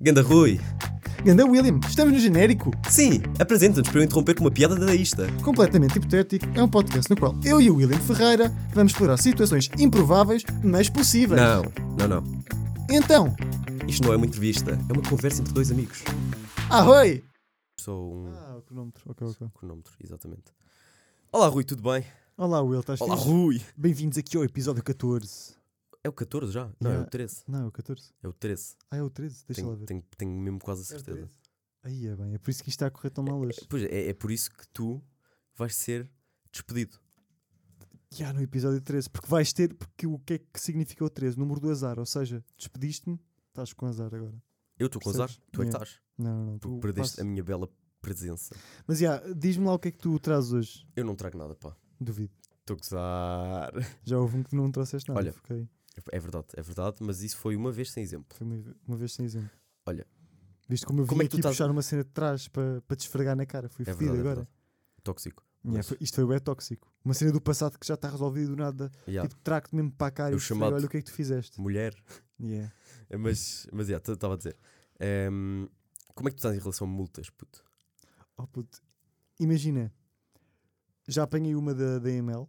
[0.00, 0.60] Ganda Rui.
[1.24, 2.70] Ganda William, estamos no genérico.
[2.88, 5.26] Sim, apresenta-nos para eu interromper com uma piada dadaísta.
[5.42, 9.68] Completamente hipotético, é um podcast no qual eu e o William Ferreira vamos explorar situações
[9.76, 11.40] improváveis, mas possíveis.
[11.40, 11.62] Não,
[11.98, 12.42] não, não.
[12.88, 13.34] Então,
[13.88, 16.02] Isto não é uma entrevista, é uma conversa entre dois amigos.
[16.70, 17.24] ahoi!
[17.80, 19.48] Sou um Ah, o cronómetro, ok, ok.
[19.54, 20.52] cronómetro, exatamente.
[21.32, 22.04] Olá, Rui, tudo bem?
[22.36, 23.28] Olá, Will, estás Olá, fixe?
[23.28, 23.60] Rui.
[23.76, 25.57] Bem-vindos aqui ao episódio 14.
[26.08, 26.72] É o 14 já?
[26.80, 27.42] Não, é o 13.
[27.46, 28.10] Não, é o 14.
[28.22, 28.76] É o 13.
[28.90, 29.86] Ah, é o 13, deixa lá Tenho, ver.
[29.86, 31.16] tenho, tenho mesmo quase a É certeza.
[31.18, 31.32] 13.
[31.82, 33.60] Aí é bem, é por isso que isto está a correr tão mal hoje.
[33.68, 35.02] Pois é, é por isso que tu
[35.54, 36.10] vais ser
[36.50, 36.98] despedido.
[38.10, 41.38] Já no episódio 13, porque vais ter, porque o que é que significa o 13?
[41.38, 44.42] Número do azar, ou seja, despediste-me, estás com azar agora.
[44.78, 46.00] Eu estou com azar, tu é que estás.
[46.16, 46.58] Não, não, não.
[46.58, 47.68] Tu tu perdeste passas- a minha bela
[48.00, 48.56] presença.
[48.86, 50.88] Mas já, diz-me lá o que é que tu trazes hoje.
[50.96, 51.76] Eu não trago nada, pá.
[52.00, 52.32] Duvido.
[52.60, 53.72] Estou a gozar.
[54.04, 55.20] Já houve um que não trouxeste nada.
[55.20, 55.32] Olha.
[55.32, 55.68] fiquei-
[56.12, 58.36] É verdade, é verdade, mas isso foi uma vez sem exemplo.
[58.36, 59.50] Foi uma, uma vez sem exemplo.
[59.86, 60.06] Olha.
[60.68, 62.46] Viste como eu vim Como é que tu aqui estás- puxar uma cena de trás
[62.48, 63.68] para para te esfregar na cara?
[63.68, 64.34] Fui É fedido verdade, é agora.
[64.36, 65.02] verdade.
[65.02, 65.44] Tóxico.
[65.64, 66.92] Yeah, Mas- isto foi bem tóxico.
[67.04, 68.90] Uma cena do passado que já está resolvida do nada.
[69.08, 69.28] Yeah.
[69.28, 71.06] Tipo, trago-te mesmo para a cara É o e chamado- olha o que é que
[71.10, 71.60] tu fizeste.
[71.60, 71.94] Mulher.
[72.40, 72.72] Yeah.
[73.10, 74.54] É, Mas, mas yeah, estava a dizer.
[75.00, 75.66] Ehm,
[76.14, 77.64] como é que tu estás em relação a multas, puto?
[78.36, 78.82] Oh, puto.
[79.40, 79.90] Imagina,
[81.06, 82.46] já apanhei uma da, da EML.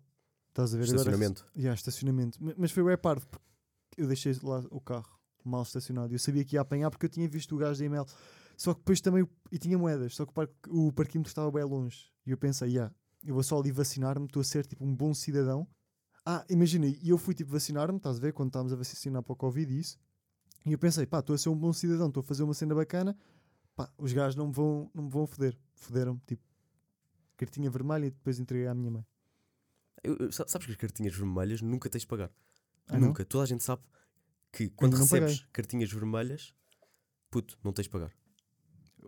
[0.49, 1.41] Estás a ver Estacionamento.
[1.41, 1.53] agora?
[1.59, 2.43] Yeah, estacionamento.
[2.43, 3.45] Ma- Mas foi bem parvo, porque
[3.97, 5.09] eu deixei lá o carro
[5.43, 6.13] mal estacionado.
[6.13, 8.05] Eu sabia que ia apanhar porque eu tinha visto o gajo da EML.
[8.57, 9.23] Só que depois também.
[9.23, 12.11] o- E tinha moedas, só que o, par, o parquímetro estava bem longe.
[12.25, 15.13] E eu pensei, yeah, eu vou só ali vacinar-me, estou a ser tipo um bom
[15.13, 15.67] cidadão.
[16.25, 18.33] Ah, imagina, e eu fui tipo vacinar-me, estás a ver?
[18.33, 19.97] Quando estávamos a vacinar para o Covid e isso.
[20.65, 22.75] E eu pensei, pá, estou a ser um bom cidadão, estou a fazer uma cena
[22.75, 23.17] bacana.
[23.75, 25.57] Pá, os gajos não me vão, não me vão foder.
[25.73, 26.43] Foderam-me, tipo,
[27.37, 29.05] cartinha vermelha e depois entreguei à minha mãe.
[30.03, 32.31] Eu- eu- sa- sabes que as cartinhas vermelhas nunca tens de pagar.
[32.87, 33.07] Ah, não?
[33.09, 33.23] nunca.
[33.25, 33.83] Toda a gente sabe
[34.51, 36.53] que quando não recebes cartinhas vermelhas,
[37.29, 38.11] puto, não tens de pagar.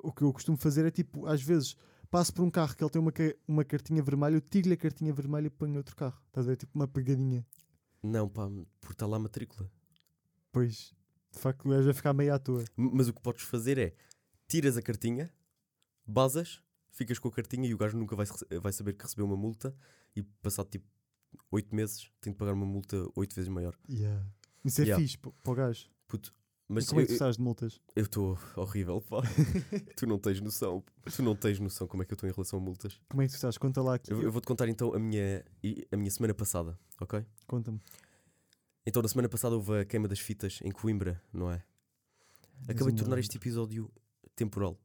[0.03, 1.75] O que eu costumo fazer é tipo, às vezes
[2.09, 3.11] passo por um carro que ele tem uma,
[3.47, 6.21] uma cartinha vermelha, eu tiro-lhe a cartinha vermelha e ponho outro carro.
[6.27, 6.57] Estás a ver?
[6.57, 7.45] Tipo uma pegadinha.
[8.03, 8.47] Não, pá,
[8.79, 9.69] porque está lá a matrícula.
[10.51, 10.93] Pois,
[11.31, 12.63] de facto, o gajo vai ficar meio à toa.
[12.75, 13.95] Mas o que podes fazer é
[14.47, 15.31] tiras a cartinha,
[16.05, 18.25] basas, ficas com a cartinha e o gajo nunca vai,
[18.61, 19.75] vai saber que recebeu uma multa
[20.15, 20.85] e passado tipo
[21.49, 23.77] 8 meses tem de pagar uma multa 8 vezes maior.
[23.89, 24.25] Yeah.
[24.63, 25.01] Isso é Yeah.
[25.01, 25.89] fixe para o gajo.
[26.07, 26.33] Puto,
[26.67, 27.79] Mas como é que tu estás de multas?
[27.95, 29.21] eu estou horrível, pá.
[29.95, 30.83] tu não tens noção.
[31.15, 32.99] Tu não tens noção como é que eu estou em relação a multas.
[33.09, 33.57] Como é que tu estás?
[33.57, 34.11] Conta lá aqui.
[34.11, 35.43] Eu, eu vou-te contar então a minha,
[35.91, 37.25] a minha semana passada, ok?
[37.47, 37.79] Conta-me.
[38.85, 41.63] Então na semana passada houve a queima das fitas em Coimbra, não é?
[42.67, 43.91] Acabei de tornar este episódio
[44.35, 44.77] temporal.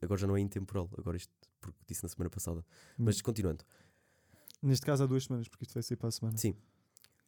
[0.00, 2.64] Agora já não é intemporal, agora isto porque disse na semana passada.
[2.98, 3.64] Mas continuando,
[4.62, 6.38] Neste caso há duas semanas, porque isto vai ser para a semana.
[6.38, 6.54] Sim.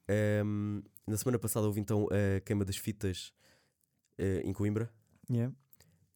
[0.06, 3.32] ehm, na semana passada houve então a queima das fitas
[4.18, 4.92] eh, em Coimbra
[5.30, 5.52] Yeah.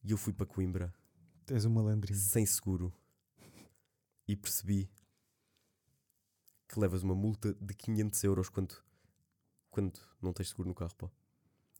[0.03, 0.93] e eu fui para Coimbra
[1.47, 2.17] És um malandrinho.
[2.17, 2.93] sem seguro
[4.27, 4.89] e percebi
[6.67, 8.75] que levas uma multa de 500 euros quando,
[9.71, 11.09] quando não tens seguro no carro, pá.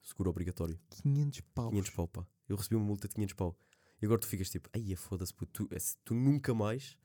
[0.02, 0.80] Seguro obrigatório.
[0.90, 1.70] 500 paus.
[1.70, 2.28] 500 pau, pá.
[2.48, 3.56] Eu recebi uma multa de 500 pau.
[4.02, 6.98] E agora tu ficas tipo, ai, foda-se, puto, tu, esse- tu nunca mais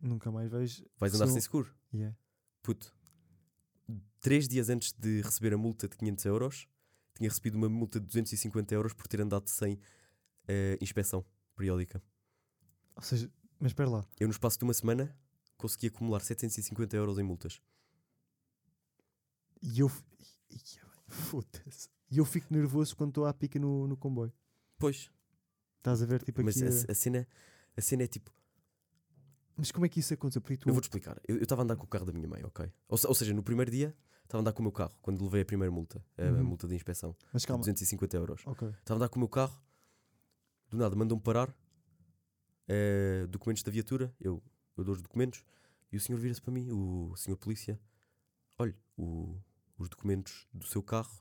[0.00, 0.84] Nunca mais vais.
[0.98, 1.74] vais andar Sou- sem seguro.
[1.92, 2.16] Yeah.
[2.62, 2.94] Puto,
[4.20, 6.68] três dias antes de receber a multa de 500 euros,
[7.14, 9.78] tinha recebido uma multa de 250 euros por ter andado sem
[10.46, 11.24] eh, inspeção
[11.56, 12.02] periódica.
[12.94, 14.06] Ou seja, mas espera lá.
[14.20, 15.16] Eu, no espaço de uma semana,
[15.56, 17.60] consegui acumular 750 euros em multas.
[19.62, 19.90] E eu.
[21.08, 21.88] Foda-se.
[22.10, 24.32] E eu fico nervoso quando estou à pica no, no comboio.
[24.78, 25.10] Pois,
[25.86, 26.64] Estás a ver, tipo mas aqui.
[26.66, 27.28] a, a- a cena,
[27.76, 28.32] a cena é tipo,
[29.56, 30.42] Mas como é que isso aconteceu?
[30.42, 30.68] Porque tu.
[30.68, 31.16] eu vou-te explicar.
[31.28, 32.66] Eu estava a andar com o carro da minha mãe, ok?
[32.88, 35.42] Ou, ou seja, no primeiro dia, estava a andar com o meu carro, quando levei
[35.42, 36.44] a primeira multa, a, Uhum.
[36.44, 37.60] multa de inspeção, Mas de calma.
[37.60, 38.42] 250 euros.
[38.46, 38.68] Ok.
[38.68, 39.56] Estava a andar com o meu carro,
[40.70, 41.56] do nada mandam-me parar,
[42.66, 44.42] eh, documentos da viatura, eu,
[44.76, 45.44] eu dou os documentos,
[45.92, 47.78] e o senhor vira-se para mim, o senhor polícia,
[48.58, 49.38] olha, o-
[49.78, 51.16] os documentos do seu carro,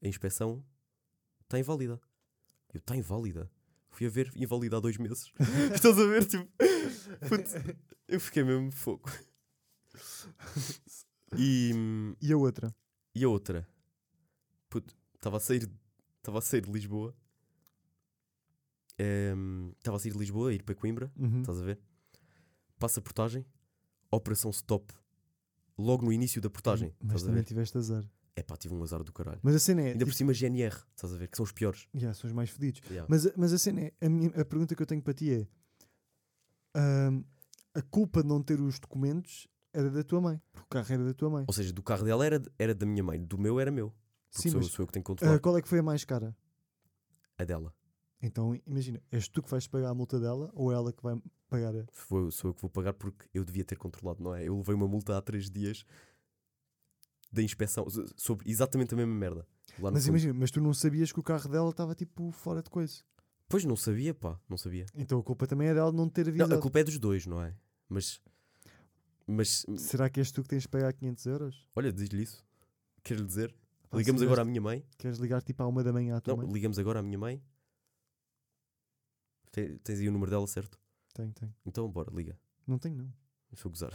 [0.00, 0.64] a inspeção,
[1.42, 2.00] está inválida.
[2.72, 3.50] Eu, está inválida?
[3.90, 5.32] Fui a ver, inválida há dois meses.
[5.74, 6.46] Estás a ver, tipo,
[7.28, 7.50] puto,
[8.08, 9.10] eu fiquei mesmo fogo.
[11.36, 11.72] E,
[12.20, 12.74] E a outra?
[13.14, 13.68] e a outra,
[14.68, 15.68] puto, estava a sair,
[16.18, 17.14] estava a sair de Lisboa,
[18.98, 21.40] Ehm, estava a sair de Lisboa, a ir para Coimbra, Uhum.
[21.40, 21.80] estás a ver?
[22.78, 23.46] Passa a portagem,
[24.10, 24.92] operação stop,
[25.78, 27.46] logo no início da portagem, Mas estás a também ver?
[27.48, 28.04] tiveste azar.
[28.36, 29.40] É pá, tive um azar do caralho.
[29.42, 29.86] Mas a cena é.
[29.92, 31.28] Ainda por tipo, cima GNR, estás a ver?
[31.28, 31.86] Que são os piores.
[31.94, 32.80] yeah, são os mais fedidos.
[32.88, 33.06] Yeah.
[33.08, 33.92] Mas, a- mas a cena é.
[34.00, 35.46] A, minha, a pergunta que eu tenho para ti é.
[37.74, 40.40] a culpa de não ter os documentos era da tua mãe.
[40.52, 41.44] Porque o carro era da tua mãe.
[41.46, 43.92] Ou seja, do carro dela era, era da minha mãe, do meu era meu.
[44.30, 45.38] Porque Sim, sou, mas sou eu que tenho que ah, controlar.
[45.40, 46.36] qual é que foi a mais cara?
[47.36, 47.74] A dela.
[48.22, 51.20] Então, imagina, és tu que vais pagar a multa dela ou é ela que vai
[51.48, 51.84] pagar a...
[51.90, 54.46] Foi, sou eu que vou pagar porque eu devia ter controlado, não é?
[54.46, 55.84] Eu levei uma multa há três dias
[57.32, 59.46] da inspeção so- sobre exatamente a mesma merda.
[59.78, 60.08] Mas fundo.
[60.08, 63.02] imagina, mas tu não sabias que o carro dela estava tipo fora de coisa.
[63.48, 64.86] Pois não sabia, pá, não sabia.
[64.94, 66.54] Então a culpa também é dela de não ter Não, avisado.
[66.54, 67.54] a culpa é dos dois, não é?
[67.88, 68.20] Mas.
[69.26, 69.64] Mas.
[69.78, 71.66] Será que és tu que tens de pagar 500 euros?
[71.74, 72.44] Olha, diz-lhe isso.
[73.02, 73.54] Queres lhe dizer?
[73.88, 74.84] Pá, ligamos agora à minha mãe.
[74.98, 76.52] Queres ligar tipo à uma da manhã à tua Não, mãe?
[76.52, 77.42] ligamos agora à minha mãe.
[79.52, 80.78] Te- Tens aí o número dela, certo?
[81.12, 81.54] Tenho, tenho.
[81.66, 82.38] Então, bora, liga.
[82.66, 83.12] Não tenho, não.
[83.50, 83.92] Deixa eu gozar.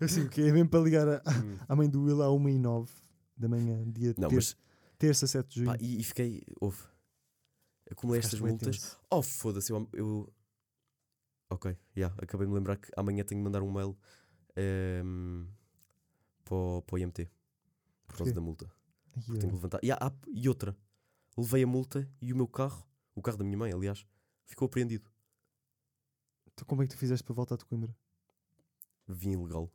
[0.00, 1.58] assim, o que é mesmo para ligar a- Hum.
[1.68, 2.90] à mãe do Will à 1 e 9
[3.36, 4.56] da manhã, dia não, ter- mas.
[4.98, 5.66] terça, 7 de junho.
[5.70, 6.42] Pá, e, e fiquei.
[6.60, 6.82] Houve.
[7.90, 8.76] Acumulei Ficaste estas multas.
[8.78, 8.98] tenso.
[9.10, 10.32] Oh, foda-se, eu, eu.
[11.50, 13.96] Ok, já, acabei de me lembrar que amanhã tenho de mandar um mail
[14.56, 15.46] ehm,
[16.44, 17.30] para, o, para o IMT
[18.06, 18.68] por causa da multa.
[19.16, 19.78] Ai, Tenho que levantar.
[19.82, 20.76] E, há- há- e outra,
[21.36, 22.84] levei a multa e o meu carro,
[23.14, 24.04] o carro da minha mãe, aliás,
[24.44, 25.08] ficou apreendido.
[26.52, 27.94] Então como é que tu fizeste para voltar de Coimbra?
[29.08, 29.70] Vim ilegal.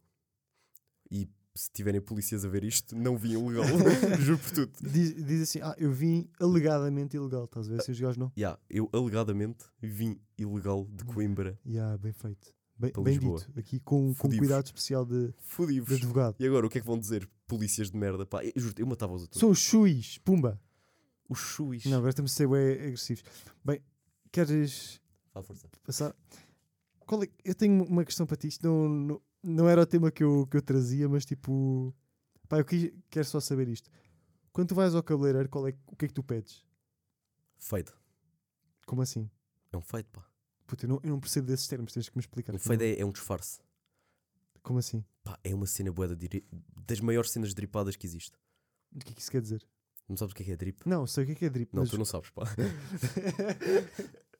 [1.12, 3.66] E se tiverem polícias a ver isto, não vim ilegal.
[4.20, 4.72] Juro por tudo.
[4.90, 7.82] Diz, diz assim, ah, eu vim alegadamente ilegal, estás a ver?
[7.82, 8.32] Se os gajos não.
[8.38, 11.60] Ya, eu alegadamente vim ilegal de Coimbra.
[11.66, 12.54] Ya, bem feito.
[12.78, 13.52] Bem, bem dito.
[13.58, 15.94] Aqui com, com cuidado especial de, de Fodi-vos.
[15.98, 16.36] advogado.
[16.40, 17.30] E agora, o que é que vão dizer?
[17.46, 18.26] Polícias de merda.
[18.26, 19.40] Pá, eu, juro, eu matava os outros.
[19.40, 20.62] São os chuis, pumba.
[21.28, 21.86] Os chuis.
[21.86, 23.24] Não, agora estamos a ser bem agressivos.
[23.66, 23.82] Bem,
[24.32, 25.02] queres
[25.34, 25.68] Fala força.
[25.84, 26.16] passar?
[27.10, 28.50] Qual é- Eu tenho uma questão para ti.
[28.50, 31.92] Isto não, não, não era o tema que eu, que eu trazia, mas tipo.
[32.48, 33.90] Pá, eu quis- quero só saber isto.
[34.54, 36.64] Quando tu vais ao cabeleireiro, qual é, o que é que tu pedes?
[37.58, 37.92] Fade.
[38.86, 39.28] Como assim?
[39.72, 40.24] É um fade, pá.
[40.68, 42.54] Puta, eu não, eu não percebo desses termos, tens que me explicar.
[42.54, 43.60] Um fade é, é um disfarce.
[44.62, 45.04] Como assim?
[45.24, 46.16] Pá, é uma cena boa
[46.86, 48.38] das maiores cenas dripadas que existe.
[48.96, 49.68] O que é que isso quer dizer?
[50.08, 50.88] Não sabes o que é que é drip?
[50.88, 52.44] Não, sei o que é que é drip, Não, mas tu não sabes, pá.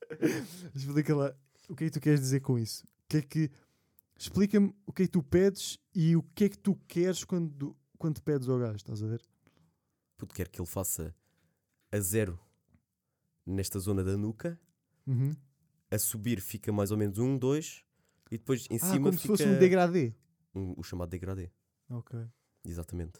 [0.76, 1.36] explica lá
[1.70, 2.84] o que é que tu queres dizer com isso.
[2.84, 3.52] O que é que
[4.18, 7.76] explica-me o que é que tu pedes e o que é que tu queres quando,
[7.98, 9.22] quando pedes ao gajo, estás a ver?
[10.18, 11.16] Puto, quero que ele faça
[11.92, 12.38] a zero
[13.46, 14.60] nesta zona da nuca,
[15.08, 15.34] Uhum.
[15.90, 17.84] a subir fica mais ou menos um, dois,
[18.30, 20.14] e depois em Ah, cima como se fica fosse um degradê.
[20.54, 21.50] um- o chamado degradê.
[21.90, 22.20] Ok.
[22.66, 23.20] Exatamente.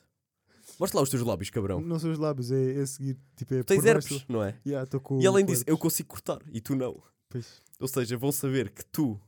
[0.80, 1.82] Mostra lá os teus lábios, cabrão.
[1.82, 3.18] Não são os lábios, é, é seguir.
[3.36, 4.60] Tipo, é Tu tens baixo herpes, não é?
[4.64, 7.02] Yeah, com E além disso, eu consigo cortar e tu não.
[7.28, 7.60] Pois.
[7.80, 9.20] Ou seja, vão saber que tu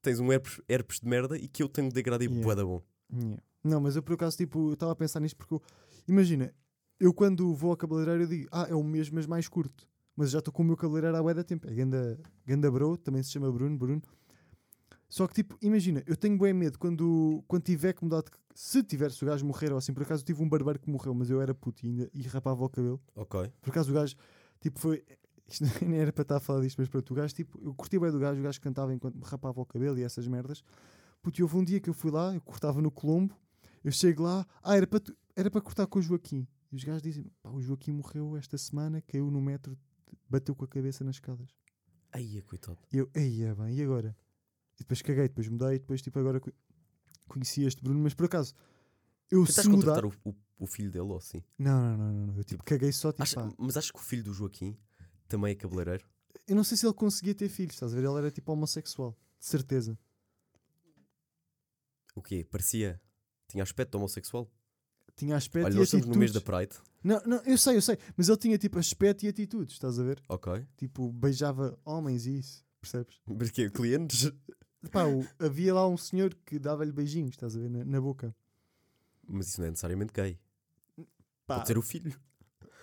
[0.00, 2.44] tens um herpes, herpes de merda e que eu tenho um degradê Yeah.
[2.44, 2.82] bué da bom.
[3.12, 3.42] Yeah.
[3.62, 5.62] Não, mas eu por acaso, tipo, eu estava a pensar nisto porque, eu-
[6.08, 6.52] imagina,
[7.00, 9.86] eu quando vou ao cabeleireiro eu digo, ah, é o mesmo, mas mais curto.
[10.16, 11.66] Mas já estou com o meu cabeleireiro há bué da tempo.
[11.68, 14.02] É ganda, ganda bro, também se chama Bruno, Bruno.
[15.08, 18.30] Só que, tipo, imagina, eu tenho bem medo quando, quando tiver que mudar de...
[18.54, 20.88] Se tiver, se o gajo morrer ou assim, por acaso eu tive um barbeiro que
[20.90, 23.00] morreu, mas eu era puto e, ainda, e rapava o cabelo.
[23.14, 23.50] Ok.
[23.60, 24.14] Por acaso o gajo,
[24.60, 25.04] tipo, foi...
[25.48, 27.98] Isto nem era para estar a falar disto, mas pronto, o gajo, tipo, eu curti
[27.98, 30.62] bem do gajo, o gajo cantava enquanto me rapava o cabelo e essas merdas.
[31.22, 33.34] Puto, houve um dia que eu fui lá, eu cortava no Colombo,
[33.82, 36.46] eu chego lá, ah, era para, tu- era para cortar com o Joaquim.
[36.72, 39.76] E os gajos dizem, pá, o Joaquim morreu esta semana, caiu no metro,
[40.28, 41.48] bateu com a cabeça nas escadas.
[42.12, 42.78] Aí, coitado.
[42.92, 44.16] E eu, ei, é bem, e agora?
[44.76, 46.52] E depois caguei, depois mudei, depois, tipo, agora co-
[47.28, 48.54] conheci este Bruno, mas por acaso,
[49.30, 50.04] eu Tentaste se mudar...
[50.04, 51.42] o, o, o filho dele ou assim?
[51.58, 54.24] Não, não, não, não, eu tipo, caguei só, tipo, Acha- mas acho que o filho
[54.24, 54.76] do Joaquim
[55.28, 56.06] também é cabeleireiro.
[56.46, 58.04] Eu não sei se ele conseguia ter filhos, estás a ver?
[58.06, 59.98] Ele era tipo homossexual, de certeza.
[62.14, 62.44] O quê?
[62.48, 63.00] Parecia.
[63.48, 64.50] Tinha aspecto de homossexual.
[65.16, 66.68] Tinha aspecto Olha, e nós estamos no mês da atitudes.
[66.68, 66.90] Pride.
[67.02, 70.02] Não, não, eu sei, eu sei, mas ele tinha tipo aspecto e atitudes, estás a
[70.02, 70.22] ver?
[70.28, 70.66] Ok.
[70.76, 73.20] Tipo, beijava homens e isso, percebes?
[73.26, 74.32] Mas Clientes?
[74.90, 77.70] Pá, o- havia lá um senhor que dava-lhe beijinhos, estás a ver?
[77.70, 78.34] Na, na boca.
[79.26, 80.38] Mas isso não é necessariamente gay.
[81.46, 82.18] Pá, Pode ser o filho.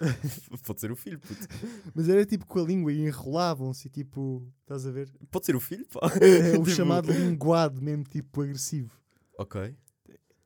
[0.65, 1.47] Pode ser o filho, puto.
[1.93, 5.09] Mas era tipo com a língua e enrolavam-se, tipo, estás a ver?
[5.29, 5.99] Pode ser o filho, pá.
[6.21, 8.91] É o Tipo, chamado linguado mesmo, tipo, agressivo.
[9.37, 9.75] Ok.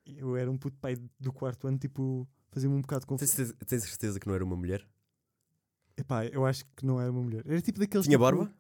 [0.06, 3.36] Eu era um puto pai do quarto ano, tipo, fazia-me um bocado de Tens confusão.
[3.46, 4.86] certeza, tens certeza que não era uma mulher?
[5.98, 7.44] Epá, eu acho que não era uma mulher.
[7.48, 8.06] Era tipo daqueles.
[8.06, 8.54] Tinha tipo, barba?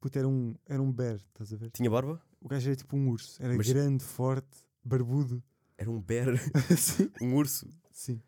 [0.00, 1.70] Puto, era um, era um bear, estás a ver?
[1.70, 2.20] Tinha barba?
[2.40, 3.42] O gajo era tipo um urso.
[3.42, 5.42] Era Mas- grande, forte, barbudo.
[5.78, 6.28] Era um bear.
[7.22, 7.68] um urso.
[7.90, 8.20] Sim.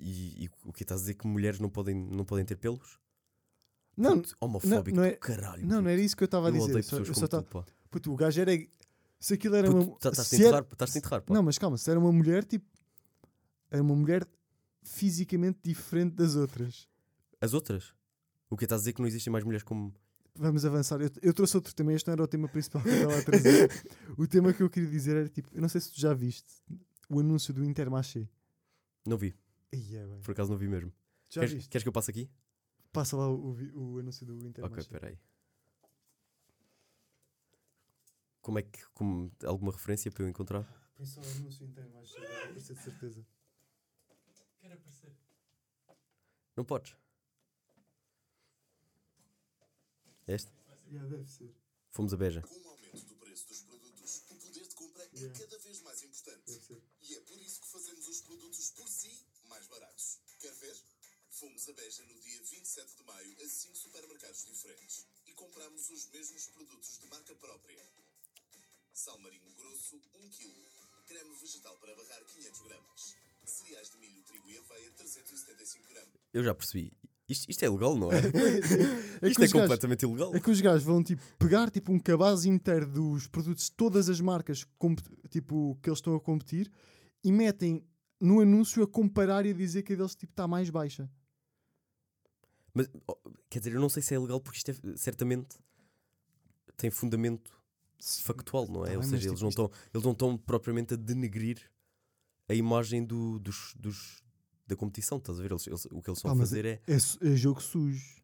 [0.00, 2.98] E, e o que estás a dizer que mulheres não podem, não podem ter pelos?
[3.96, 5.66] Não, Puto, homofóbico não é- do caralho.
[5.66, 6.70] não, não era isso que eu estava a Eu dizer.
[6.70, 7.64] odeio Só- eu só tu, tava- pá.
[7.90, 8.52] Puto, o gajo era.
[9.18, 9.98] Se aquilo era Puto, uma.
[9.98, 11.34] tá- Estás-te a se era- enterrar, enterrar, pá.
[11.34, 12.64] Não, mas calma, se era uma mulher, tipo.
[13.70, 14.26] Era uma mulher
[14.82, 16.88] fisicamente diferente das outras.
[17.40, 17.94] As outras?
[18.48, 19.94] O que estás a dizer que não existem mais mulheres como.
[20.34, 21.00] Vamos avançar.
[21.00, 23.22] Eu, eu trouxe outro tema, este não era o tema principal que eu estava a
[23.24, 23.68] trazer.
[24.16, 26.48] o tema que eu queria dizer era tipo, eu não sei se tu já viste
[27.08, 28.26] o anúncio do Intermarché.
[29.06, 29.34] Não vi,
[29.72, 30.20] Ai, é bem.
[30.22, 30.92] por acaso não vi mesmo.
[31.28, 31.68] Já Queres, viste?
[31.70, 32.30] queres que eu passe aqui?
[32.92, 34.88] Passa lá o, o anúncio do Ok, Intermarché.
[34.90, 35.18] peraí.
[38.40, 38.84] Como é que.
[38.94, 40.64] Como, alguma referência para eu encontrar?
[40.96, 43.26] Põe só o anúncio Intermarché, vai aparecer de certeza.
[44.60, 45.12] Quero aparecer.
[46.56, 46.96] Não podes.
[50.26, 50.50] Este?
[50.90, 51.54] Yeah, deve ser.
[51.90, 52.42] Fomos a Beja.
[52.42, 55.36] Com o aumento do preço dos produtos, o poder de compra Yeah.
[55.36, 56.42] é cada vez mais importante.
[56.46, 56.82] Deve ser.
[57.02, 60.18] E é por isso que fazemos os produtos por si mais baratos.
[60.38, 60.76] Quer ver?
[61.30, 66.08] Fomos a Beja no dia 27 de maio a 5 supermercados diferentes e compramos os
[66.10, 67.84] mesmos produtos de marca própria.
[68.92, 70.54] Sal marinho grosso, 1 kg.
[71.06, 73.16] Creme vegetal para barrar, 500 gramas.
[73.44, 76.08] Cereais de milho, trigo e aveia, 375 gramas.
[76.32, 76.92] Eu já percebi.
[77.28, 78.16] Isto, isto é legal, não é?
[79.22, 80.34] É isto é gajos- completamente ilegal.
[80.34, 84.08] É que os gajos vão tipo, pegar tipo, um cabaz inteiro dos produtos de todas
[84.08, 84.66] as marcas
[85.30, 86.70] tipo, que eles estão a competir
[87.22, 87.86] e metem
[88.20, 91.10] no anúncio a comparar e a dizer que a deles tipo, está mais baixa.
[92.72, 92.88] Mas,
[93.48, 95.56] quer dizer, eu não sei se é legal porque isto é, certamente
[96.76, 97.50] tem fundamento
[98.22, 98.90] factual, não é?
[98.90, 100.96] Tá Ou bem, seja, mas, eles, tipo, não isto- estão, eles não estão propriamente a
[100.96, 101.70] denegrir
[102.48, 104.22] a imagem do, dos, dos-
[104.66, 105.50] da competição, estás a ver?
[105.50, 106.94] Eles, eles- o que eles estão a fazer é, É,
[107.32, 108.22] é jogo sujo.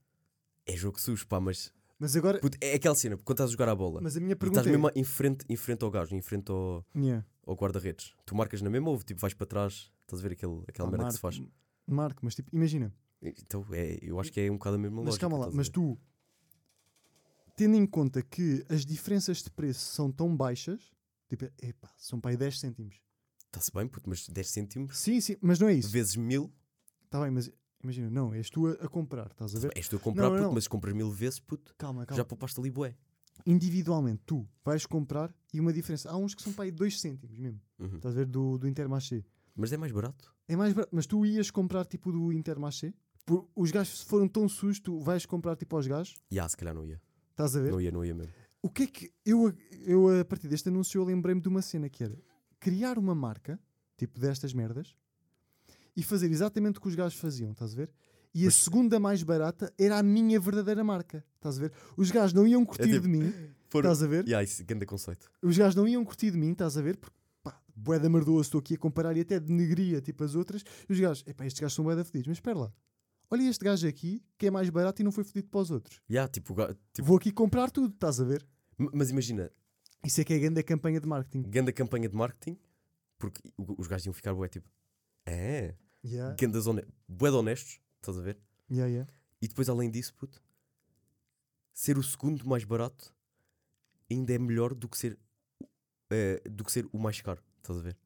[0.64, 3.68] é jogo sujo, pá, mas Mas agora, puto, é aquela cena, quando estás a jogar
[3.70, 4.78] a bola mas a minha pergunta estás é...
[4.78, 7.26] mesmo em frente, em frente ao gajo, em frente ao, Yeah.
[7.46, 10.62] ao guarda-redes, tu marcas na mesma ou tipo vais para trás, estás a ver aquele,
[10.68, 11.50] aquela Pá, merda que se Marco, faz?
[11.86, 15.06] Marco, mas tipo, imagina, Então, é, eu acho que é um bocado a mesma mas
[15.06, 15.20] lógica.
[15.28, 15.98] calma lá, mas tu,
[17.56, 20.92] tendo em conta que as diferenças de preço são tão baixas,
[21.28, 22.96] tipo, epá, são para aí 10 cêntimos.
[23.46, 25.88] Está-se bem, puto, mas 10 cêntimos Sim, sim, mas não é isso.
[25.88, 26.52] vezes mil,
[27.06, 27.50] Está bem, mas
[27.86, 29.70] imagina, não, és tu a, a comprar, estás a ver?
[29.76, 30.52] és tu a comprar, Não, puto, não.
[30.52, 32.16] mas compras mil vezes, puto, Calma, calma.
[32.18, 32.94] já poupaste ali bué.
[33.44, 36.10] Individualmente, tu vais comprar e uma diferença.
[36.10, 37.96] Há uns que são para aí 2 cêntimos mesmo, Uhum.
[37.96, 38.26] estás a ver?
[38.26, 39.24] Do, do Intermarché.
[39.54, 40.34] Mas é mais barato.
[40.48, 42.92] É mais barato, mas tu ias comprar tipo do Intermarché?
[43.24, 46.74] Por, os gajos foram tão sujos, tu vais comprar tipo aos gajos, Ya, se calhar
[46.74, 47.00] não ia.
[47.30, 47.70] estás a ver?
[47.72, 48.32] Não ia, não ia mesmo.
[48.62, 49.52] O que é que eu,
[49.84, 52.18] eu a partir deste anúncio eu lembrei-me de uma cena que era
[52.58, 53.60] criar uma marca,
[53.96, 54.96] tipo destas merdas,
[55.96, 57.90] e fazer exatamente o que os gajos faziam, estás a ver?
[58.34, 61.72] E a Mas- segunda mais barata era a minha verdadeira marca, estás a ver?
[61.96, 63.32] Os gajos não iam curtir tipo- de mim,
[63.70, 63.90] Foram...
[63.90, 64.28] estás a ver?
[64.28, 65.30] Ya, isso, grande conceito.
[65.42, 66.96] Os gajos não iam curtir de mim, estás a ver?
[66.98, 70.62] Porque, pá, boeda merdoa, estou aqui a comparar e até denegria, tipo as outras.
[70.88, 72.72] E os gajos, epá, estes gajos são boeda fedidos, mas espera lá.
[73.30, 76.00] Olha este gajo aqui, que é mais barato e não foi fedido para os outros.
[76.08, 76.54] Ya, tipo,
[76.92, 78.46] tipo- Vou aqui comprar tudo, estás a ver?
[78.78, 79.50] M- Mas imagina,
[80.04, 81.42] Isso é que é a grande campanha de marketing.
[81.48, 82.56] grande campanha de marketing,
[83.18, 84.68] porque os gajos iam ficar bué, tipo,
[85.24, 85.74] é,
[86.06, 86.84] Yeah, grandes hone...
[87.08, 88.38] bué de honestos, estás a ver?
[88.70, 89.12] yeah, yeah.
[89.42, 90.40] E depois, além disso, puto,
[91.74, 93.12] ser o segundo mais barato
[94.10, 95.18] ainda é melhor do que ser,
[96.10, 97.98] eh, do que ser o mais caro, estás a ver?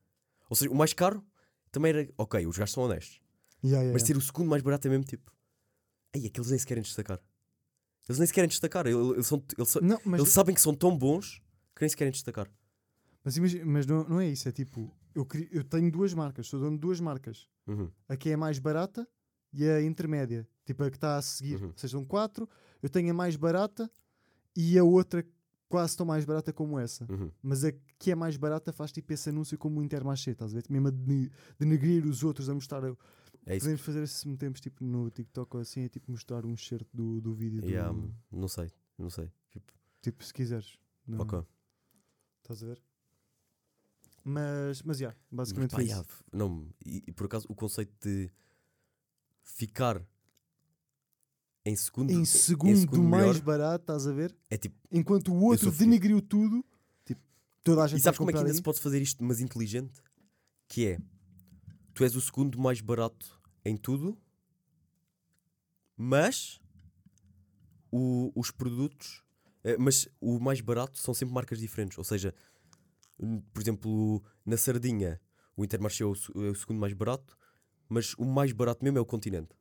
[0.49, 1.23] Ou seja, o mais caro
[1.71, 3.21] também era, ok, os gajos são honestos,
[3.62, 5.30] Yeah, yeah, mas ser o segundo mais barato é mesmo tipo,
[6.14, 7.21] aí aqueles nem se querem destacar.
[8.09, 10.75] Eles nem se querem destacar, eles, eles são, eles, Não, mas, eles sabem que são
[10.75, 11.42] tão bons
[11.76, 12.50] que nem se querem destacar.
[13.23, 16.76] mas, mas não, não é isso, é tipo, eu, eu tenho duas marcas, sou dono
[16.76, 17.49] de duas marcas.
[17.67, 17.90] Uhum.
[18.09, 19.07] A que é a mais barata
[19.52, 21.61] e a intermédia, tipo a que está a seguir.
[21.61, 21.69] Uhum.
[21.69, 22.49] Ou seja, são quatro,
[22.83, 23.90] eu tenho a mais barata
[24.57, 25.25] e a outra
[25.69, 27.07] quase tão mais barata como essa.
[27.11, 27.31] Uhum.
[27.43, 30.55] Mas a que é mais barata faz tipo esse anúncio como o Intermarché, estás a
[30.57, 30.64] ver?
[30.69, 32.83] Mesmo a dene- denegrir os outros, a mostrar.
[32.85, 32.99] o-
[33.47, 33.64] É isso.
[33.67, 37.21] Podemos fazer se metemos tipo no TikTok ou assim, é tipo mostrar um certo do,
[37.21, 37.61] do vídeo.
[37.62, 37.97] do- Yeah,
[38.33, 39.31] não sei, não sei.
[39.50, 40.79] Tipo, Tipo, se quiseres.
[41.07, 41.43] Não- ok.
[42.43, 42.83] Estás a ver?
[44.25, 47.93] Mas, mas, yeah, Mas, basicamente pá, foi yeah, não, e, e por acaso o conceito
[48.07, 48.31] de
[49.43, 50.03] ficar
[51.65, 54.35] em segundo, Em segundo, mais melhor barato, estás a ver?
[54.50, 54.77] é tipo.
[54.91, 56.65] Enquanto o outro denegriu tudo,
[57.05, 57.21] tipo,
[57.62, 58.57] toda a gente E sabes como é que ainda aí.
[58.57, 60.00] se pode fazer isto, mas inteligente?
[60.69, 60.99] Que é
[61.95, 64.19] tu és o segundo mais barato em tudo,
[65.97, 66.61] mas
[67.93, 69.23] o- os produtos,
[69.65, 71.99] eh, mas o mais barato são sempre marcas diferentes.
[71.99, 72.35] Ou seja,
[73.53, 75.21] por exemplo, na sardinha,
[75.57, 77.37] o Intermarché é o, é o segundo mais barato,
[77.89, 79.55] mas o mais barato mesmo é o Continente.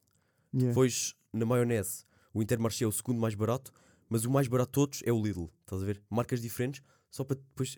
[0.54, 0.70] Yeah.
[0.70, 3.72] Depois, na maionese, o Intermarché é o segundo mais barato,
[4.08, 5.50] mas o mais barato de todos é o Lidl.
[5.62, 6.02] Estás a ver?
[6.10, 7.78] Marcas diferentes, só para depois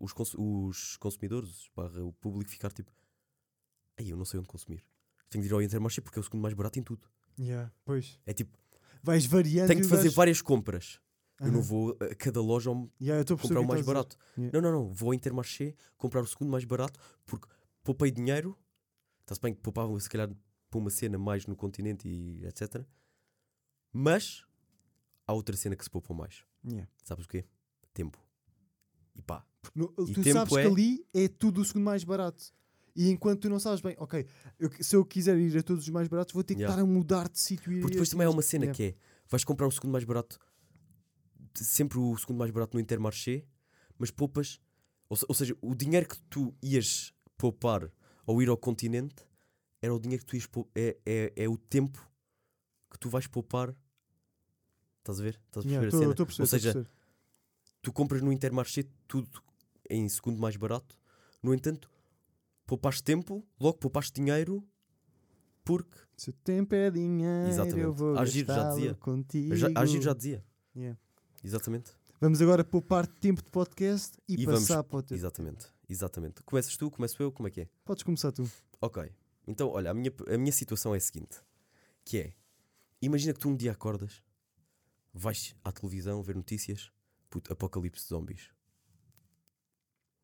[0.00, 2.92] os, cons- os consumidores, barra, o público, ficar tipo:
[3.98, 4.84] Ei, eu não sei onde consumir.
[5.28, 7.06] Tenho de ir ao Intermarché porque é o segundo mais barato em tudo.
[7.38, 8.18] Yeah, Pois.
[8.26, 8.56] É tipo,
[9.02, 9.68] Vais variando.
[9.68, 11.00] tenho de fazer várias compras.
[11.40, 12.70] Eu não vou a cada loja
[13.00, 14.16] Yeah, comprar o mais barato.
[14.36, 14.60] Yeah.
[14.60, 14.92] Não, não, não.
[14.92, 17.48] Vou ao Intermarché comprar o segundo mais barato porque
[17.82, 18.56] poupei dinheiro.
[19.20, 20.28] Está-se bem que poupava se calhar
[20.68, 22.84] para uma cena mais no continente e etc.
[23.92, 24.44] Mas
[25.26, 26.44] há outra cena que se poupa mais.
[26.64, 26.88] Yeah.
[27.02, 27.44] Sabes o quê?
[27.94, 28.18] Tempo.
[29.14, 29.44] E pá.
[29.74, 32.52] No- E tu sabes é- que ali é tudo o segundo mais barato.
[32.94, 34.26] E enquanto tu não sabes bem, ok,
[34.58, 36.84] eu- se eu quiser ir a todos os mais baratos, vou ter que estar a
[36.84, 37.72] mudar de sítio.
[37.72, 38.94] e ir Porque depois também há uma cena que é:
[39.28, 40.38] vais comprar um segundo mais barato,
[41.54, 43.44] sempre o segundo mais barato no Intermarché,
[43.98, 44.60] mas poupas.
[45.08, 47.90] Ou, ou seja, o dinheiro que tu ias poupar
[48.26, 49.16] ao ir ao continente
[49.82, 51.98] era o dinheiro que tu ias pou- é, é, é o tempo
[52.90, 53.74] que tu vais poupar.
[54.98, 55.40] Estás a ver?
[55.46, 56.14] Estás a Yeah, perceber tô- a cena?
[56.14, 56.90] tô a perceber, ou tô seja,
[57.82, 59.28] tu compras no Intermarché tudo
[59.88, 60.96] em segundo mais barato,
[61.42, 61.90] no entanto,
[62.66, 64.62] poupaste tempo, logo poupaste dinheiro,
[65.64, 65.98] porque.
[66.16, 67.80] se o tempo é dinheiro, Exatamente.
[67.80, 68.94] eu vou A Giro já dizia.
[68.96, 69.56] contigo.
[69.56, 70.44] Já, a Giro já dizia.
[70.76, 70.98] Yeah.
[71.42, 71.92] Exatamente.
[72.20, 75.16] Vamos agora poupar tempo de podcast e, E vamos- passar para o teu.
[75.16, 76.42] Exatamente, exatamente.
[76.42, 77.68] Começas tu, começo eu, como é que é?
[77.84, 78.50] Podes começar tu.
[78.80, 79.10] Ok.
[79.46, 81.40] Então, olha, a minha, a minha situação é a seguinte:
[82.04, 82.32] que é,
[83.00, 84.22] imagina que tu um dia acordas,
[85.14, 86.92] vais à televisão ver notícias,
[87.30, 88.50] puto, apocalipse de zombies.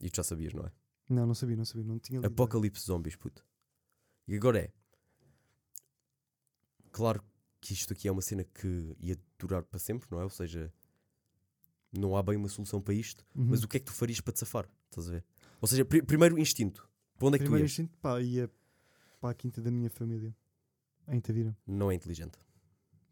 [0.00, 0.72] E tu já sabias, não é?
[1.08, 2.26] Não, não sabia, não sabia, não tinha lido.
[2.26, 3.42] Apocalipse de zombies, puto.
[4.28, 4.72] E agora é.
[6.92, 7.22] Claro
[7.60, 10.24] que isto aqui é uma cena que ia durar para sempre, não é?
[10.24, 10.72] Ou seja,
[11.92, 13.24] não há bem uma solução para isto.
[13.34, 13.46] Uhum.
[13.50, 14.68] Mas o que é que tu farias para te safar?
[14.90, 15.24] Estás a ver?
[15.60, 16.88] Ou seja, pri- primeiro instinto.
[17.18, 17.72] Para onde é que Primeiro tu ias?
[17.72, 18.50] instinto, pá, ia
[19.20, 20.34] para a quinta da minha família.
[21.08, 21.56] Em Tavira.
[21.66, 22.38] Não é inteligente.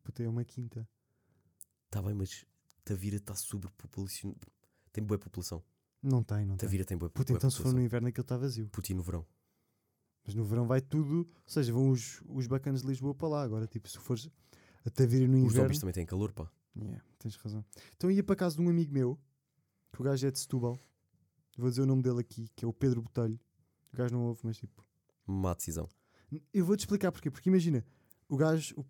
[0.02, 0.86] Puta, é uma quinta.
[1.86, 2.44] Está bem, mas
[2.84, 4.34] Tavira está sobrepopulação.
[4.92, 5.62] Tem boa população.
[6.02, 6.66] Não tem, não tem.
[6.68, 7.78] Tavira tem boa, Puta, boa então se for população.
[7.80, 8.68] no inverno aquilo está vazio.
[8.68, 9.24] Puto, e no verão.
[10.26, 11.18] Mas no verão vai tudo.
[11.20, 13.42] Ou seja, vão os, os bacanas de Lisboa para lá.
[13.42, 14.28] Agora, tipo, se fores
[14.84, 15.62] a Tavira no Os inverno.
[15.62, 16.50] zombies também têm calor, pá.
[16.76, 17.64] Yeah, tens razão.
[17.96, 19.18] Então ia para casa de um amigo meu,
[19.92, 20.78] que o gajo é de Setúbal.
[21.56, 23.38] Vou dizer o nome dele aqui, que é o Pedro Botelho.
[23.92, 24.84] O gajo não ouve, mas tipo.
[25.26, 25.88] Má decisão.
[26.52, 27.30] Eu vou-te explicar porquê.
[27.30, 27.84] Porque imagina,
[28.28, 28.84] o gajo, o,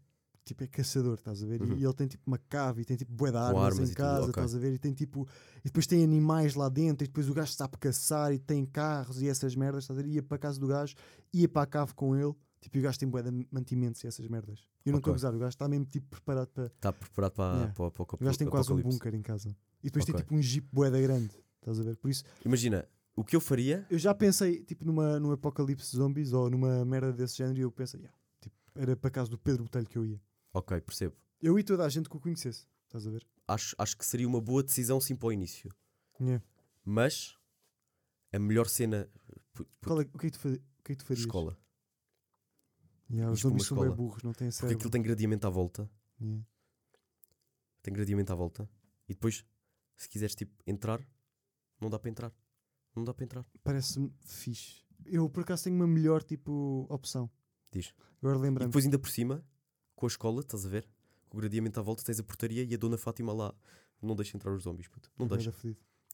[0.45, 1.61] tipo, é caçador, estás a ver?
[1.61, 1.79] E- Uhum.
[1.79, 3.95] E, ele tem tipo uma cave e tem tipo bué de armas, armas em e
[3.95, 4.31] tudo, casa, ok.
[4.31, 4.73] estás a ver?
[4.73, 5.29] E tem tipo.
[5.61, 9.21] E depois tem animais lá dentro, e depois o gajo sabe caçar e tem carros
[9.21, 10.09] e essas merdas, estás a ver?
[10.09, 10.95] Ia para a casa do gajo,
[11.33, 12.35] ia para a cave com ele.
[12.65, 14.67] Tipo, o gajo tem bué de mantimentos e essas merdas.
[14.87, 16.65] Eu não estou a gozar, o gajo está mesmo tipo preparado para.
[16.67, 17.75] Está preparado para, Yeah.
[17.75, 19.55] para, para, para O gajo tem quase um bunker em casa.
[19.83, 20.25] E depois tem Ok.
[20.25, 21.31] tipo um jeep boeda grande.
[21.61, 21.95] Estás a ver?
[21.99, 23.87] Por isso, Imagina, o que eu faria.
[23.91, 27.71] eu já pensei tipo numa, num apocalipse zombies ou numa merda desse género e eu
[27.71, 30.19] pensei, yeah, tipo, era para casa do Pedro Botelho que eu ia.
[30.55, 31.15] Ok, percebo.
[31.43, 32.67] Eu e toda a gente que o conhecesse.
[32.87, 33.27] Estás a ver?
[33.47, 35.71] Acho, acho que seria uma boa decisão sim para o início.
[36.19, 36.43] Yeah.
[36.83, 37.37] Mas
[38.33, 39.07] a melhor cena.
[39.85, 41.27] Qual é- o, que é que tu, o que é que tu farias?
[41.27, 41.59] escola.
[43.11, 44.77] Yeah, os uma zombies são bem burros, não têm Porque cérebro.
[44.77, 45.91] aquilo tem gradiamento à volta.
[46.21, 46.45] Yeah.
[47.83, 48.69] Tem gradiamento à volta.
[49.09, 49.45] E depois,
[49.97, 51.01] se quiseres tipo entrar,
[51.81, 52.33] não dá para entrar.
[52.97, 53.47] Não dá para entrar.
[53.63, 54.83] Parece-me fixe.
[55.05, 57.31] Eu por acaso tenho uma melhor tipo opção.
[57.71, 57.93] Diz.
[58.23, 58.69] Agora E lembrando.
[58.69, 59.45] depois ainda por cima,
[59.95, 60.89] com a escola, estás a ver?
[61.29, 63.55] Com o gradiamento à volta tens a portaria e a Dona Fátima lá.
[64.01, 65.11] Não deixa entrar os zombies, puto.
[65.19, 65.53] Não deixa.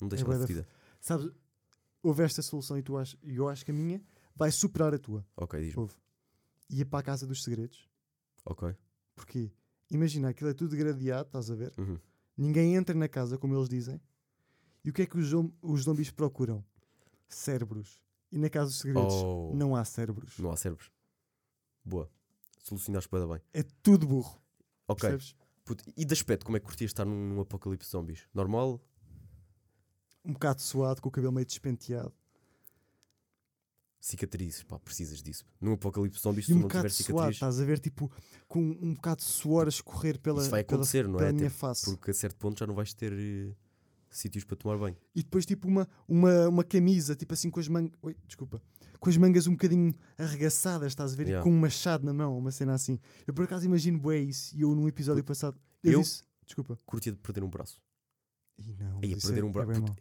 [0.01, 0.67] Não deixa É da fedida.
[1.01, 1.31] Sabes,
[2.03, 4.03] houve esta solução e tu ach, eu acho que a minha
[4.35, 5.25] vai superar a tua.
[5.37, 5.81] Ok, diz-me.
[5.83, 5.95] Houve.
[6.71, 7.89] Ia para a casa dos segredos.
[8.45, 8.75] Ok.
[9.15, 9.51] Porque
[9.91, 11.73] imagina, aquilo é tudo gradeado, estás a ver?
[11.79, 11.99] Uhum.
[12.37, 14.01] Ninguém entra na casa, como eles dizem.
[14.85, 16.65] E o que é que os, zom- os zombies procuram?
[17.29, 18.01] Cérebros.
[18.33, 20.39] E na casa dos segredos Oh, não há cérebros.
[20.39, 20.91] não há cérebros.
[21.85, 22.09] Boa.
[22.63, 23.41] Solucionaste bem, bem.
[23.53, 24.41] É tudo burro.
[24.89, 25.09] Ok.
[25.09, 25.35] Percebes?
[25.65, 28.27] Puto, e de aspecto, como é que curtias estar num, num apocalipse de zombies?
[28.33, 28.81] Normal?
[30.25, 32.13] Um bocado suado, com o cabelo meio despenteado.
[34.01, 35.45] Cicatrizes, pá, precisas disso.
[35.61, 37.79] Num apocalipse zombies, E se tu um não tiver suado, cicatrizes, estás a ver?
[37.79, 38.11] Tipo,
[38.49, 41.33] com um bocado de suor a escorrer pela, isso vai pela, acontecer, não pela é?
[41.33, 41.85] minha Até face.
[41.85, 43.53] porque a certo ponto já não vais ter eh,
[44.09, 44.97] sítios para tomar banho.
[45.15, 47.93] E depois, tipo, uma, uma, uma camisa, tipo assim, com as mangas.
[48.01, 48.63] Oi, desculpa.
[48.99, 51.27] Com as mangas um bocadinho arregaçadas, estás a ver?
[51.27, 51.45] E Yeah.
[51.45, 52.99] com um machado na mão, uma cena assim.
[53.27, 54.57] Eu por acaso imagino bué isso.
[54.57, 55.59] E eu num episódio passado.
[55.85, 56.23] Eu, Eu- disse.
[56.47, 56.79] Desculpa.
[56.87, 57.81] Curtia de perder um braço.
[58.59, 59.71] Ih, não, Aí, isso perder é- um braço.
[59.73, 59.95] é bem.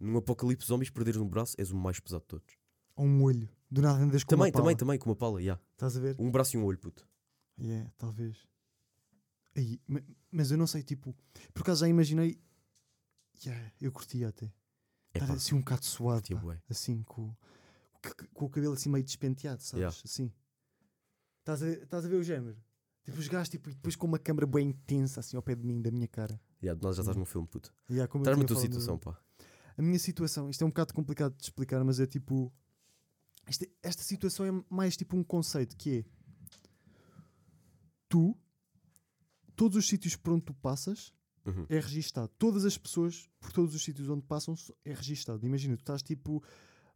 [0.00, 2.57] Num apocalipse zombies, perderes um braço és o mais pesado de todos.
[2.98, 3.48] Ou um olho.
[3.70, 4.64] Do nada andas com Também, uma pala.
[4.64, 5.62] também, também, com uma pala, yeah.
[5.72, 6.16] Estás a ver?
[6.18, 7.06] Um braço e um olho, puto.
[7.60, 8.36] Yeah, talvez.
[9.56, 11.14] Aí, ma- mas eu não sei, tipo,
[11.52, 12.40] por acaso já imaginei.
[13.44, 14.46] Yeah, eu curtia até.
[15.14, 17.34] É Estar pá, assim um bocado suado, curtia pá, assim, com,
[18.34, 19.78] com, o cabelo assim meio despenteado, sabes?
[19.80, 19.96] Yeah.
[20.04, 20.32] Assim.
[21.40, 22.56] Estás a, estás a ver o género?
[23.04, 25.64] Tipo, os gajos, tipo, e depois com uma câmera bem intensa, assim, ao pé de
[25.64, 26.40] mim, da minha cara.
[26.62, 27.18] Yeah, nós já estás Yeah.
[27.18, 27.72] num filme, puto.
[27.90, 29.18] Yeah, Traz-me a tua situação, pá.
[29.76, 32.52] A minha situação, isto é um bocado complicado de explicar, mas é tipo.
[33.48, 36.04] Esta, esta situação é mais tipo um conceito que é.
[38.08, 38.36] Tu,
[39.56, 41.12] todos os sítios por onde tu passas,
[41.46, 41.64] Uhum.
[41.68, 42.30] é registado.
[42.38, 45.44] Todas as pessoas, por todos os sítios onde passam, é registado.
[45.46, 46.42] Imagina, tu estás tipo.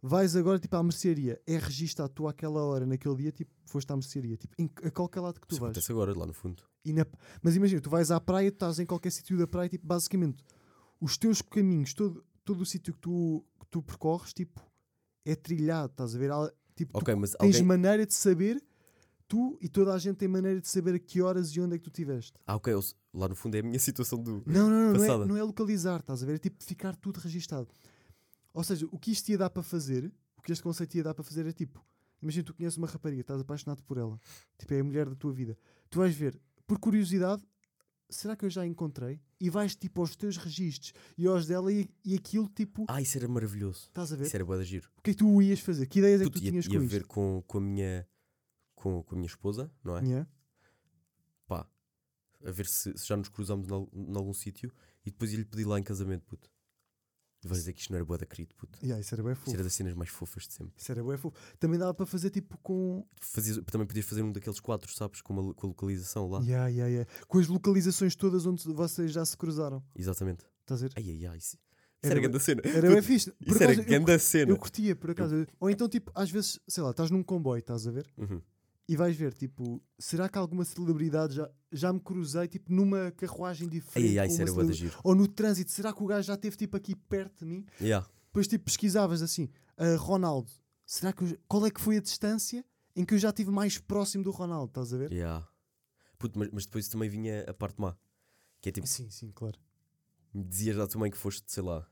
[0.05, 3.97] Vais agora tipo à mercearia, é registado tu àquela hora, naquele dia, tipo, foste à
[3.97, 5.71] mercearia, tipo, em, a qualquer lado que tu Isso vais.
[5.71, 6.61] acontece agora, lá no fundo.
[6.85, 7.07] Na-
[7.41, 10.43] mas imagina, tu vais à praia, tu estás em qualquer sítio da praia, tipo, basicamente,
[11.01, 14.61] os teus caminhos, todo, todo o sítio que tu, que tu percorres, tipo,
[15.25, 16.31] é trilhado, estás a ver?
[16.75, 17.63] Tipo, tu Ok, mas tens alguém.
[17.63, 18.63] maneira de saber,
[19.29, 21.79] tu e toda a gente tem maneira de saber a que horas e onde é
[21.79, 22.33] que tu estiveste.
[22.47, 22.81] Ah, ok.
[22.83, 24.43] se- Lá no fundo é a minha situação do.
[24.47, 26.37] Não, não, não, não é, não é localizar, estás a ver?
[26.37, 27.69] É tipo ficar tudo registado.
[28.55, 31.15] Ou seja, o que isto ia dar para fazer, o que este conceito ia dar
[31.15, 31.85] para fazer é tipo,
[32.21, 34.19] imagina tu conheces uma rapariga, estás apaixonado por ela,
[34.59, 35.57] tipo é a mulher da tua vida.
[35.91, 37.43] Tu vais ver, por curiosidade,
[38.13, 39.21] será que eu já encontrei?
[39.41, 43.19] E vais tipo aos teus registros e aos dela e, e aquilo tipo, Ah, isso
[43.19, 43.87] era maravilhoso.
[43.89, 44.27] estás a ver?
[44.27, 44.89] Isso era boa de giro.
[44.97, 45.87] O que é que tu ias fazer?
[45.87, 47.09] Que ideias é que tu ia, tinhas ia com ver isto?
[47.09, 48.07] com, com a minha.
[48.75, 50.03] Com, com a minha esposa, não é?
[50.05, 50.29] Yeah.
[51.47, 51.69] Pá.
[52.45, 54.73] A ver se, se já nos cruzamos em algum sítio
[55.07, 56.51] e depois ia-lhe pedir lá em casamento, puto.
[57.45, 58.79] Vais dizer que isto não era boa da querido, puto.
[58.83, 59.53] Yeah, isso era bem fofo.
[59.53, 60.73] era das cenas mais fofas de sempre.
[60.77, 61.37] Isso era bué fofo.
[61.59, 63.05] Também dava para fazer tipo com.
[63.21, 65.21] Fazias- também podias fazer um daqueles quadros, sabes?
[65.21, 66.41] Com, uma, com a localização lá.
[66.41, 67.11] Yeah, yeah, yeah.
[67.27, 69.83] Com as localizações todas onde vocês já se cruzaram.
[69.97, 70.45] Exatamente.
[70.61, 70.93] Estás a ver?
[70.97, 71.39] Ai ai ai.
[71.39, 71.59] Isso, isso
[72.03, 72.63] Era era, grande cena.
[72.65, 73.31] Era bem fixe.
[73.33, 74.53] Por Isso era acaso, eu, grande cena.
[74.53, 75.47] eu curtia, por acaso.
[75.61, 78.07] Ou então, tipo, às vezes, sei lá, estás num comboio, estás a ver?
[78.17, 78.41] Uhum.
[78.89, 83.69] E vais ver, tipo, será que alguma celebridade já, já me cruzei, tipo, numa carruagem
[83.69, 84.09] diferente?
[84.09, 84.13] Ai
[84.73, 84.99] giro.
[85.05, 87.65] Ou no trânsito, será que o gajo já esteve, tipo, aqui perto de mim?
[87.81, 88.07] Yeah.
[88.27, 90.51] Depois, tipo, pesquisavas assim, ah, Ronaldo,
[90.85, 92.65] será que eu- qual é que foi a distância
[92.97, 95.13] em que eu já estive mais próximo do Ronaldo, estás a ver?
[95.13, 95.49] Yeah.
[96.19, 97.97] Puto, mas, mas depois também vinha a parte má.
[98.61, 99.59] Que é tipo, Sim, sim, claro.
[100.35, 101.87] dizias à tua mãe que foste, sei lá,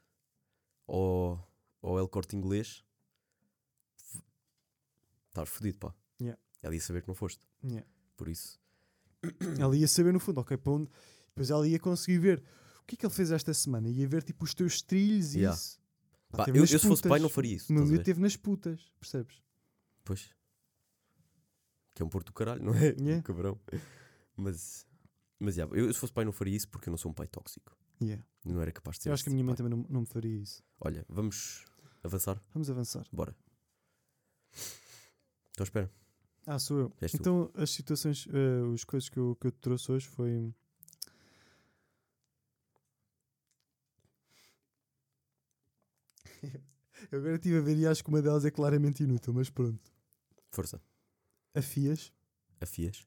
[0.88, 1.48] ao,
[1.82, 2.84] ao El Corte Inglês,
[5.28, 5.94] estavas fodido, pá.
[6.62, 7.46] Ela ia saber que não foste.
[7.64, 7.86] Yeah.
[8.16, 8.60] Por isso,
[9.58, 10.90] Ela ia saber no fundo, ok, para onde.
[11.28, 12.42] Depois ela ia conseguir ver
[12.82, 13.88] o que é que ele fez esta semana.
[13.88, 15.56] Ia ver tipo os teus trilhos e Yeah.
[15.56, 15.80] isso.
[16.30, 17.72] Pá, eu, eu se fosse pai não faria isso.
[17.72, 18.02] Meu ver?
[18.02, 19.42] teve nas putas, percebes?
[20.04, 20.30] Pois.
[21.94, 22.94] Que é um porto do caralho, não é?
[22.98, 23.22] Yeah.
[23.22, 23.60] Cabrão.
[24.36, 24.86] Mas,
[25.38, 27.14] mas yeah, eu, eu se fosse pai não faria isso porque eu não sou um
[27.14, 27.76] pai tóxico.
[28.02, 28.24] Yeah.
[28.44, 29.64] Eu não era capaz de ser Eu acho que a minha mãe pai.
[29.64, 30.62] também não, não me faria isso.
[30.80, 31.64] Olha, vamos
[32.02, 32.42] avançar?
[32.54, 33.06] Vamos avançar.
[33.12, 33.36] Bora.
[35.52, 35.90] Então espera.
[36.50, 36.92] Ah, sou eu.
[37.00, 37.16] És tu.
[37.18, 40.52] Então, as situações, eh, as coisas que eu, que eu te trouxe hoje foi.
[47.12, 49.78] eu agora estive a ver e acho que uma delas é claramente inútil, mas pronto.
[50.50, 50.82] Força.
[51.54, 52.12] Afias
[52.60, 53.06] Afias.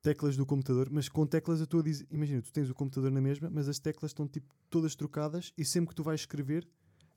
[0.00, 2.06] teclas do computador, mas com teclas eu estou a dizer.
[2.12, 5.64] Imagina, tu tens o computador na mesma, mas as teclas estão tipo todas trocadas e
[5.64, 6.64] sempre que tu vais escrever,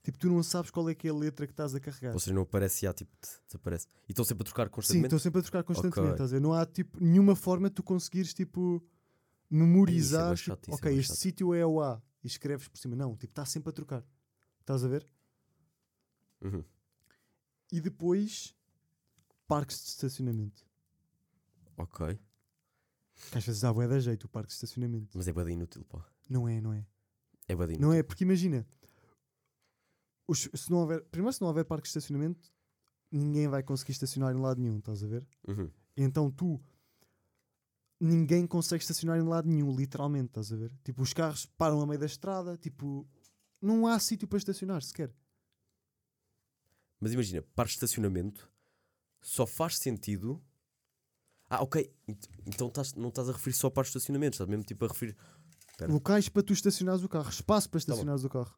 [0.04, 2.12] tipo, tu não sabes qual é que é a letra que estás a carregar.
[2.12, 3.10] Ou seja, não aparece já, tipo,
[3.46, 3.88] desaparece.
[4.08, 5.06] E estão sempre a trocar Sim, constantemente.
[5.06, 5.98] estão sempre a trocar constantemente.
[6.00, 6.12] Ok.
[6.12, 6.40] estás a ver?
[6.40, 8.80] Não há tipo nenhuma forma de tu conseguires tipo
[9.50, 10.28] memorizar.
[10.28, 12.94] bué tipo, chato, é ok, bué este sítio é o A e escreves por cima.
[12.94, 14.04] Não, tipo, está sempre a trocar.
[14.60, 15.06] Estás a ver?
[16.42, 16.62] Uhum.
[17.72, 18.54] E depois
[19.48, 20.64] parques de estacionamento.
[21.76, 22.18] Ok.
[23.30, 25.16] Que às vezes dá bué da jeito o parque de estacionamento.
[25.16, 26.04] Mas é bada inútil, pá.
[26.28, 26.84] Não é, não é?
[27.48, 27.88] É bada inútil.
[27.88, 28.66] Não é, porque imagina,
[30.26, 32.52] os- se não houver, primeiro se não houver parque de estacionamento,
[33.10, 35.26] ninguém vai conseguir estacionar em lado nenhum, estás a ver?
[35.46, 35.70] Uhum.
[35.96, 36.60] Então tu
[38.00, 40.72] ninguém consegue estacionar em lado nenhum, literalmente, estás a ver?
[40.84, 43.08] Tipo, os carros param a meio da estrada, tipo,
[43.60, 45.14] não há sítio para estacionar sequer.
[47.00, 48.50] Mas imagina, para estacionamento
[49.22, 50.42] só faz sentido.
[51.48, 51.90] Ah, ok.
[52.08, 55.16] Ent- Então não estás a referir só para estacionamento, estás mesmo tipo a referir.
[55.70, 55.92] Espera.
[55.92, 58.54] Locais para tu estacionares o carro, espaço para Tá estacionares o carro.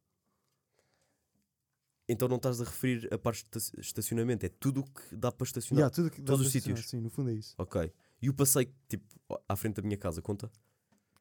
[2.08, 5.32] Então não estás a referir a parte de esta- estacionamento, é tudo o que dá
[5.32, 5.80] para estacionar.
[5.80, 6.88] Yeah, tudo que dá Todos os sítios.
[6.88, 7.54] Sim, no fundo é isso.
[7.58, 7.92] Ok.
[8.22, 9.04] E o passeio, tipo,
[9.48, 10.50] à frente da minha casa, conta?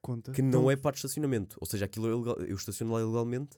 [0.02, 0.32] Conta.
[0.32, 1.58] Que não Então, é parte de estacionamento.
[1.60, 2.36] Ou seja, aquilo é ilegal.
[2.46, 3.58] Eu estaciono lá ilegalmente,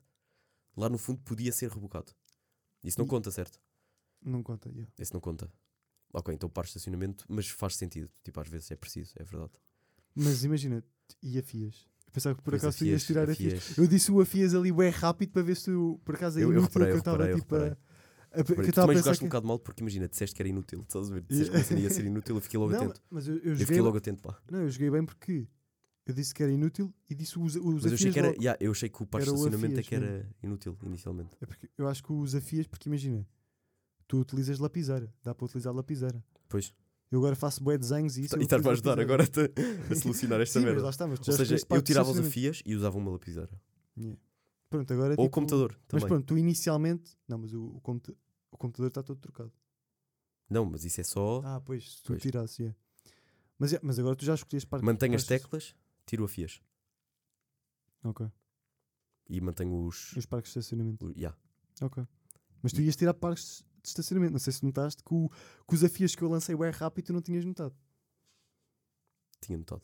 [0.77, 2.13] lá no fundo podia ser rebocado.
[2.83, 3.59] Isso não E- conta, certo?
[4.23, 4.89] Não conta, yeah.
[4.97, 5.51] Esse não conta.
[6.13, 8.09] Ok, então parte de estacionamento, mas faz sentido.
[8.23, 9.51] Tipo, às vezes é preciso, é verdade.
[10.15, 10.81] Mas imagina,
[11.21, 11.85] e afias?
[11.85, 13.53] Eu pensava que por Pois, acaso tu ias afias- tirar afias.
[13.59, 13.77] afias.
[13.77, 16.51] Eu disse o afias ali bem rápido para ver se tu, por acaso é Eu-
[16.51, 17.77] eu inútil reparei, que eu eu estava eu tipo a, reparei.
[18.31, 19.25] a, que eu Tu também jogaste que...
[19.25, 20.81] um bocado mal porque imagina, disseste que era inútil.
[20.81, 21.21] Estás a ver?
[21.29, 23.01] Disseste que a cena ia ser inútil, eu fiquei logo Não, atento.
[23.09, 24.37] mas eu, eu Eu joguei fiquei logo atento, pá.
[24.51, 25.47] Não, eu joguei bem porque
[26.05, 28.27] eu disse que era inútil e disse os, os Mas eu achei afias que era.
[28.37, 31.29] yeah, eu achei que o par de estacionamento é afias que era inútil inicialmente.
[31.41, 33.25] É porque eu acho que os afias, porque imagina,
[34.07, 36.23] tu utilizas lapiseira, dá para utilizar lapiseira.
[36.49, 36.73] Pois.
[37.09, 38.35] Eu agora faço bué desenhos e isso.
[38.35, 40.83] e eu estás-me a utilizo ajudar agora a, a solucionar esta Sim, mas merda.
[40.83, 43.61] lá está, mas Ou já seja, eu tirava os afias e usava uma lapiseira.
[43.97, 44.19] Yeah.
[44.69, 46.07] Pronto, agora Ou o tipo- computador Mas também.
[46.07, 47.17] pronto, tu inicialmente.
[47.27, 48.17] Não, mas o, o, computa-
[48.51, 49.51] o computador está todo trocado.
[50.49, 51.41] Não, mas isso é só.
[51.45, 52.21] Ah, pois, se tu Pois.
[52.21, 52.77] tirasses, yeah.
[53.57, 55.73] mas, yeah, mas agora tu já escolheste parte mantenho as teclas,
[56.05, 56.59] tiro afias.
[58.03, 58.27] Ok.
[59.29, 60.13] E mantenho os.
[60.15, 61.05] Os parques de estacionamento.
[61.07, 61.37] o- yeah.
[61.81, 62.03] Ok.
[62.61, 64.31] Mas tu ias tirar parques de estacionamento.
[64.33, 65.29] Não sei se notaste que, o,
[65.67, 67.75] que os afias que eu lancei bem rápido tu não tinhas notado.
[69.41, 69.81] Tinha notado.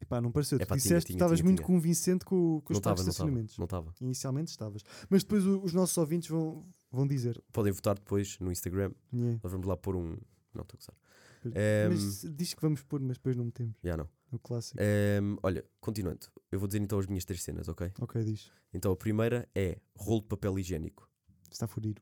[0.00, 0.58] Epá, não pareceu.
[0.58, 1.66] Epá, tu disseste que estavas muito tinha.
[1.66, 3.28] convincente com, com os parques de estava.
[3.30, 3.56] estacionamentos.
[3.58, 3.94] Não estava.
[4.00, 4.82] Inicialmente estavas.
[5.08, 7.42] Mas depois o- os nossos ouvintes vão, Vão dizer.
[7.52, 8.92] Podem votar depois no Instagram.
[9.12, 9.40] Yeah.
[9.42, 10.10] Nós vamos lá pôr um.
[10.54, 10.94] Não, estou a gozar.
[11.42, 13.76] Mas- Ehm, Mas diz que vamos pôr, mas depois não metemos.
[13.82, 14.08] Já não.
[14.30, 14.78] O clássico.
[14.80, 16.26] Ehm, olha, continuando.
[16.52, 17.90] Eu vou dizer então as minhas três cenas, ok?
[18.00, 18.50] Ok, diz.
[18.72, 21.08] Então a primeira é rolo de papel higiênico.
[21.50, 22.00] Está fodido.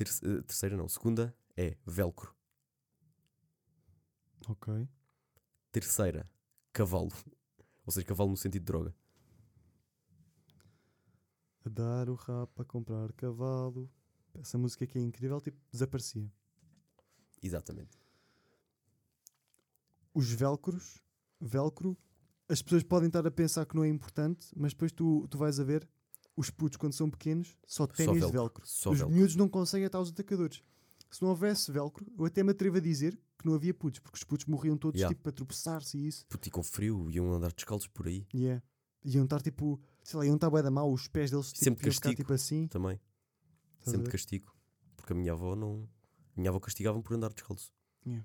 [0.00, 0.88] Terce- eh, terceira não.
[0.88, 2.34] Segunda é velcro.
[4.48, 4.88] Ok.
[5.70, 6.26] Terceira,
[6.72, 7.10] cavalo.
[7.84, 8.94] Ou seja, cavalo no sentido de droga.
[11.66, 13.90] A dar o rap a comprar cavalo.
[14.32, 16.32] Essa música que é incrível, tipo, desaparecia.
[17.42, 17.98] Exatamente.
[20.14, 21.02] Os velcros,
[21.38, 21.94] velcro,
[22.48, 25.60] as pessoas podem estar a pensar que não é importante, mas depois tu, tu vais
[25.60, 25.86] a ver,
[26.36, 28.66] os putos quando são pequenos, só ténis de velcro.
[28.66, 29.14] Só Os velcro.
[29.14, 30.62] miúdos não conseguem atar os atacadores.
[31.10, 34.16] Se não houvesse velcro, eu até me atrevo a dizer que não havia putos, porque
[34.16, 35.12] os putos morriam todos Yeah.
[35.14, 36.26] tipo para tropeçar-se e isso.
[36.28, 38.62] Puto, e com frio, iam andar descalços por aí Yeah.
[39.04, 41.86] Iam estar tipo, sei lá, iam estar bué da mal, os pés deles tipo, Sempre
[41.86, 42.22] iam ficar castigo.
[42.22, 42.68] tipo assim.
[42.68, 43.00] também.
[43.78, 44.54] Estás Sempre castigo.
[44.96, 45.88] Porque a minha avó não.
[46.36, 47.72] A minha avó castigava-me por andar descalço.
[48.06, 48.24] Yeah.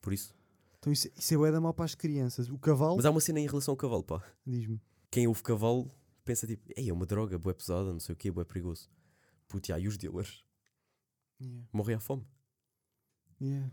[0.00, 0.34] Por isso.
[0.78, 2.48] Então isso, isso é bué da mal para as crianças.
[2.50, 4.22] O cavalo, Mas há uma cena em relação ao cavalo, pá.
[4.46, 5.90] diz-me, Quem ouve cavalo
[6.24, 8.90] pensa tipo, ei, é uma droga, bué pesada, não sei o quê, bué perigoso.
[9.48, 10.44] Puto, já, e os dealers?
[11.40, 11.68] yeah.
[11.72, 12.26] Morrem à fome.
[13.40, 13.70] Yeah.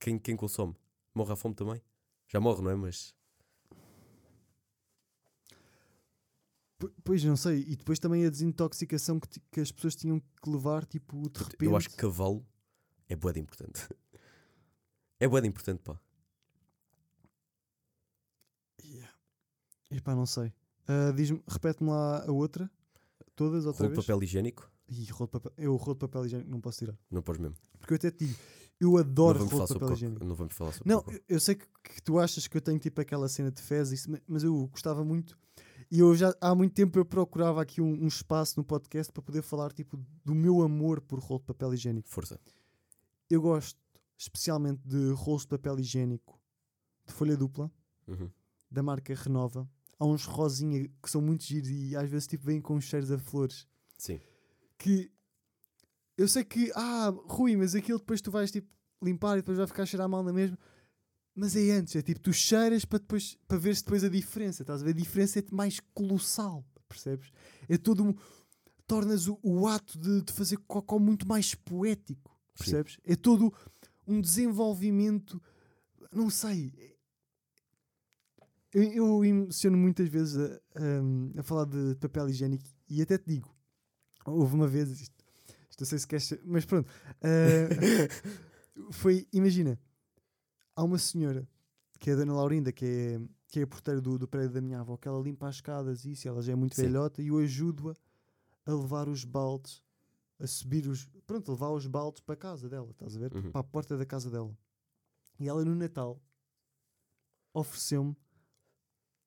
[0.00, 0.74] Quem, quem consome?
[1.14, 1.80] Morre à fome também?
[2.28, 2.74] Já morre, não é?
[2.74, 3.14] Mas.
[6.78, 10.50] P- Pois não sei, e depois também a desintoxicação que, que as pessoas tinham que
[10.50, 11.64] levar, tipo, de repente.
[11.64, 12.46] eu acho que cavalo
[13.08, 13.88] é bué importante.
[15.20, 16.00] é bué importante, pá.
[18.84, 19.12] Yeah.
[19.90, 20.52] Epá, não sei.
[20.88, 22.70] Ah, Diz-me, repete-me lá a outra,
[23.36, 24.06] todas outra Rolo de vez.
[24.06, 24.70] papel higiênico?
[24.88, 25.52] Ih, rolo de papel.
[25.58, 26.98] Eu o rolo de papel higiênico não posso tirar.
[27.10, 27.56] Não podes mesmo.
[27.78, 28.38] Porque eu até te digo,
[28.80, 30.24] eu adoro rolo de papel higiênico.
[30.24, 32.78] não vamos falar sobre Não, eu, eu sei que, que tu achas que eu tenho
[32.78, 35.38] tipo aquela cena de fezes, mas eu gostava muito.
[35.90, 39.22] E eu já há muito tempo eu procurava aqui um, um espaço no podcast para
[39.22, 42.08] poder falar tipo do meu amor por rolo de papel higiênico.
[42.08, 42.40] Força.
[43.30, 43.78] Eu gosto
[44.16, 46.40] especialmente de rolos de papel higiênico
[47.06, 47.70] de folha dupla,
[48.06, 48.30] Uhum.
[48.70, 49.68] da marca Renova.
[49.98, 53.18] Há uns rosinha que são muito giros e às vezes tipo vêm com cheiros a
[53.18, 53.66] flores.
[53.96, 54.20] Sim.
[54.78, 55.10] Que
[56.16, 58.68] eu sei que, ah, Rui, mas aquilo depois tu vais tipo
[59.02, 60.58] limpar e depois vai ficar a cheirar mal na mesma.
[61.34, 64.62] Mas é antes, é tipo, tu cheiras para depois para ver se depois a diferença.
[64.62, 64.90] Estás a ver?
[64.90, 67.30] A diferença é mais colossal, percebes?
[67.68, 68.14] É todo um.
[68.86, 72.64] Tornas o, o ato de, de fazer cocó muito mais poético, Sim.
[72.64, 72.98] percebes?
[73.04, 73.54] É todo
[74.06, 75.40] um desenvolvimento.
[76.10, 76.72] Não sei.
[78.72, 83.26] Eu, eu emociono muitas vezes a, a- a falar de papel higiênico e até te
[83.26, 83.54] digo,
[84.26, 85.14] houve uma vez, isto,
[85.70, 86.90] isto não sei se queres, mas pronto,
[87.22, 87.68] eh,
[88.92, 89.78] foi, imagina,
[90.76, 91.48] há uma senhora
[91.98, 94.60] que é a Dona Laurinda, que é, que é a porteira do, do prédio da
[94.60, 96.82] minha avó, que ela limpa as escadas e isso, ela já é muito Sim.
[96.82, 97.94] velhota e eu ajudo-a
[98.70, 99.82] a levar os baldes,
[100.38, 103.34] a subir os, pronto, a levar os baldes para a casa dela, estás a ver?
[103.34, 103.50] Uhum.
[103.50, 104.54] Para a porta da casa dela.
[105.40, 106.20] E ela no Natal
[107.54, 108.14] ofereceu-me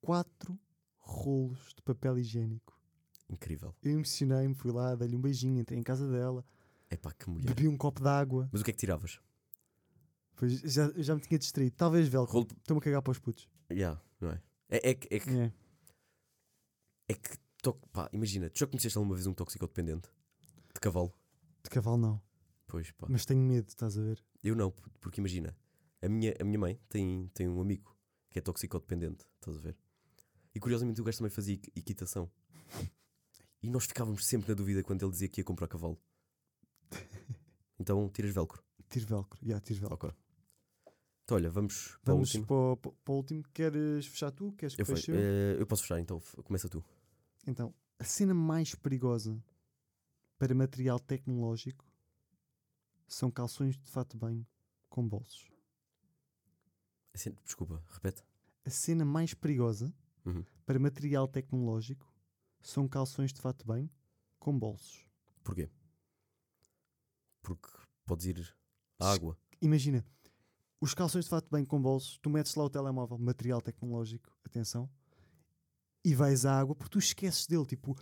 [0.02, 0.58] quatro
[0.98, 2.78] rolos de papel higiênico.
[3.30, 3.74] Incrível.
[3.82, 6.44] Eu emocionei-me, fui lá, dei-lhe um beijinho, entrei em casa dela,
[6.90, 7.46] É pá, que mulher.
[7.54, 9.18] bebi um copo de água, Mas o que é que tiravas?
[10.34, 11.74] depois já, já me tinha distraído.
[11.76, 13.48] Talvez velcro, Rolo estou-me a cagar para os putos.
[13.70, 14.42] Yeah, não é?
[14.68, 15.52] É, é, que- é, que- É.
[17.08, 17.36] é que.
[17.62, 20.08] to- pá, imagina, tu já conheceste alguma vez um toxicodependente?
[20.74, 21.14] De cavalo?
[21.62, 22.22] De cavalo não,
[22.66, 23.06] Pois pá.
[23.08, 24.22] mas tenho medo, estás a ver?
[24.42, 25.56] Eu não, porque imagina,
[26.02, 27.96] a minha, a minha mãe tem, tem um amigo
[28.30, 29.76] que é toxicodependente, estás a ver?
[30.54, 32.30] E curiosamente o gajo também fazia equi- equitação.
[33.62, 35.98] E nós ficávamos sempre na dúvida quando ele dizia que ia comprar cavalo.
[37.78, 38.62] Então tiras velcro.
[38.88, 39.94] Tiro velcro, já, tiro velcro.
[40.08, 40.18] Ok.
[41.24, 42.46] Então olha, vamos para Vamos o último.
[42.46, 43.42] para o, para o último.
[43.54, 44.52] Queres fechar tu?
[44.52, 45.16] Queres que Eu, fe- feche eu?
[45.16, 46.84] eh, eu posso fechar, então começa tu.
[47.46, 49.42] Então, a cena mais perigosa
[50.38, 51.84] para material tecnológico
[53.06, 54.46] são calções de fato bem
[54.88, 55.50] com bolsos.
[57.14, 58.22] Assim, desculpa, repete.
[58.64, 59.92] A cena mais perigosa
[60.24, 60.44] Uhum.
[60.64, 62.12] para material tecnológico
[62.60, 63.90] são calções de fato bem
[64.38, 65.04] com bolsos.
[65.42, 65.68] Porquê?
[67.42, 67.68] Porque
[68.04, 68.56] podes ir
[68.98, 69.36] à água.
[69.60, 70.04] Imagina,
[70.80, 74.88] os calções de fato bem com bolsos, tu metes lá o telemóvel, material tecnológico, atenção,
[76.04, 77.66] e vais à água porque tu esqueces dele.
[77.66, 77.96] Tipo,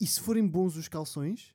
[0.00, 1.54] e se forem bons os calções,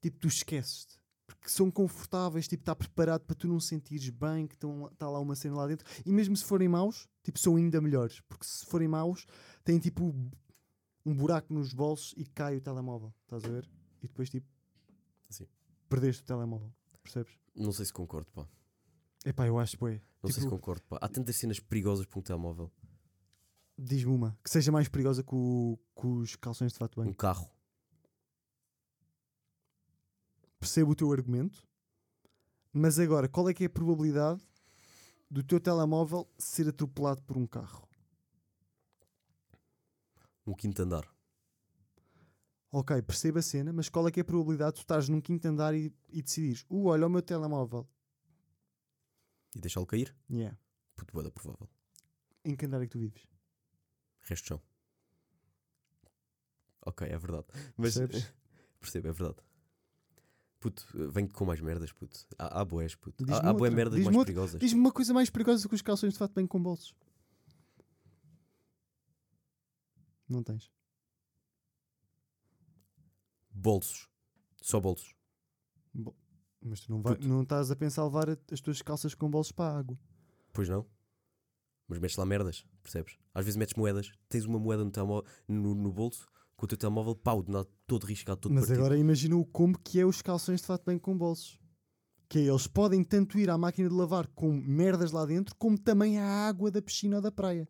[0.00, 1.00] tipo, tu esqueces-te.
[1.26, 5.34] Porque são confortáveis, tipo, está preparado para tu não sentires bem que está lá uma
[5.34, 5.86] cena lá dentro.
[6.04, 8.20] E mesmo se forem maus, tipo, são ainda melhores.
[8.22, 9.26] Porque se forem maus,
[9.64, 10.14] têm tipo
[11.04, 13.12] um buraco nos bolsos e cai o telemóvel.
[13.22, 13.68] Estás a ver?
[14.02, 14.46] E depois, tipo,
[15.28, 15.46] Assim.
[15.88, 16.72] perdeste o telemóvel.
[17.02, 17.32] Percebes?
[17.54, 18.46] Não sei se concordo, pá.
[19.24, 20.00] Epá, eu acho, bué.
[20.22, 20.98] Não sei se Tipo, concordo, pá.
[21.00, 22.70] Há tantas cenas perigosas para um telemóvel.
[23.78, 27.12] Diz-me uma que seja mais perigosa que, o- que os calções de fato Um bem.
[27.14, 27.50] carro.
[30.58, 31.66] percebo o teu argumento,
[32.72, 34.40] mas agora, qual é que é a probabilidade
[35.32, 37.88] do teu telemóvel ser atropelado por um carro?
[40.46, 41.08] Um quinto andar.
[42.70, 45.22] Ok, percebo a cena, mas qual é que é a probabilidade de tu estares num
[45.22, 47.88] quinto andar e, e decidires, uh, olha o meu telemóvel.
[49.54, 50.14] E deixá-lo cair?
[50.30, 50.58] Yeah.
[50.94, 51.68] Puto, boa da provável.
[52.44, 53.26] Em que andar é que tu vives?
[54.20, 54.62] Resto chão.
[56.84, 57.46] Ok, é verdade.
[57.76, 58.34] Mas Percebes?
[58.80, 59.42] percebo, é verdade.
[60.62, 62.24] Puto, venho com mais merdas, puto.
[62.38, 63.24] Há, há boés, puto.
[63.28, 64.26] Há, há boé merdas mais outra.
[64.26, 64.60] perigosas.
[64.60, 66.94] Diz-me uma coisa mais perigosa que os calções de fato bem com bolsos.
[70.28, 70.70] Não tens.
[73.50, 74.08] Bolsos.
[74.62, 75.16] Só bolsos.
[76.60, 77.26] Mas tu não, vai, Puto.
[77.26, 79.98] não estás a pensar levar as tuas calças com bolsos para a água.
[80.52, 80.86] Pois não?
[81.88, 83.18] Mas metes lá merdas, percebes?
[83.34, 86.28] Às vezes metes moedas, tens uma moeda no, no, no bolso,
[86.62, 88.78] com o teu telemóvel, pau, de nada, todo riscado, todo Mas partido.
[88.78, 91.58] agora imagina o combo que é os calções de fato bem com bolsos.
[92.28, 95.76] Que é, eles podem tanto ir à máquina de lavar com merdas lá dentro, como
[95.76, 97.68] também à água da piscina ou da praia.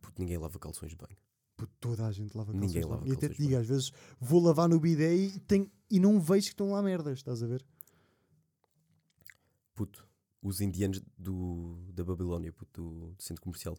[0.00, 1.16] Puto, ninguém lava calções de banho.
[1.56, 3.00] Puto, toda a gente lava calções Ninguém de banho.
[3.00, 3.90] lava E até te digo, às vezes
[4.20, 7.48] vou lavar no bidé e, tenho, e não vejo que estão lá merdas, estás a
[7.48, 7.66] ver?
[9.74, 10.06] Puto,
[10.40, 13.76] os indianos do, da Babilónia, puto, do, do centro comercial.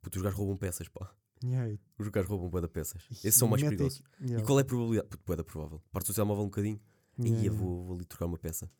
[0.00, 1.14] Puto, os gajos roubam peças, pá.
[1.44, 3.02] Yeah, Os gajos roubam bué de peças.
[3.10, 4.02] e Esses são mais metem perigosos.
[4.20, 5.08] yeah, E qual é a probabilidade?
[5.08, 5.82] Puto, bué da provável.
[5.90, 6.80] Partes o telemóvel um bocadinho
[7.18, 8.70] e eu vou, vou ali trocar uma peça.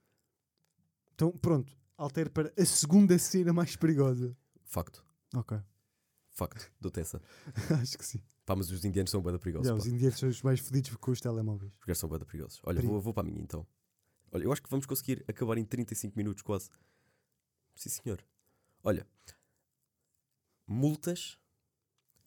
[1.15, 4.37] Então pronto, altero para a segunda cena mais perigosa.
[4.65, 5.05] Facto.
[5.35, 5.59] Ok,
[6.31, 6.71] Facto.
[6.81, 7.21] Dou-te essa.
[7.81, 8.21] acho que sim.
[8.45, 9.71] Pá, mas os indianos são bué da perigosos.
[9.71, 9.77] Pá.
[9.77, 11.73] os indianos são os mais fodidos com os telemóveis.
[11.79, 12.61] Os gajos são bué da perigosos.
[12.65, 12.93] Olha, Perigo.
[12.95, 13.67] vou, vou para a minha então.
[14.33, 16.71] Olha, eu acho que vamos conseguir acabar em 35 minutos quase.
[17.77, 18.25] Sim, senhor.
[18.83, 19.07] Olha,
[20.67, 21.39] multas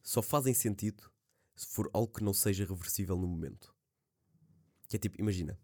[0.05, 1.11] só fazem sentido
[1.55, 3.73] se for algo que não seja reversível no momento.
[4.87, 5.59] Que é tipo, imagina,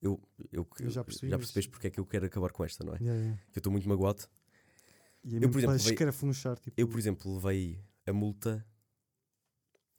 [0.00, 0.20] eu,
[0.50, 2.94] eu, Eu já percebi, já percebeste porque é que eu quero acabar com esta, não
[2.94, 2.98] é?
[2.98, 3.42] Yeah, yeah.
[3.52, 4.24] Que eu estou muito magoado.
[5.22, 8.66] E é Eu, por exemplo, veio- escarafunchar, tipo, Eu, por exemplo, levei a multa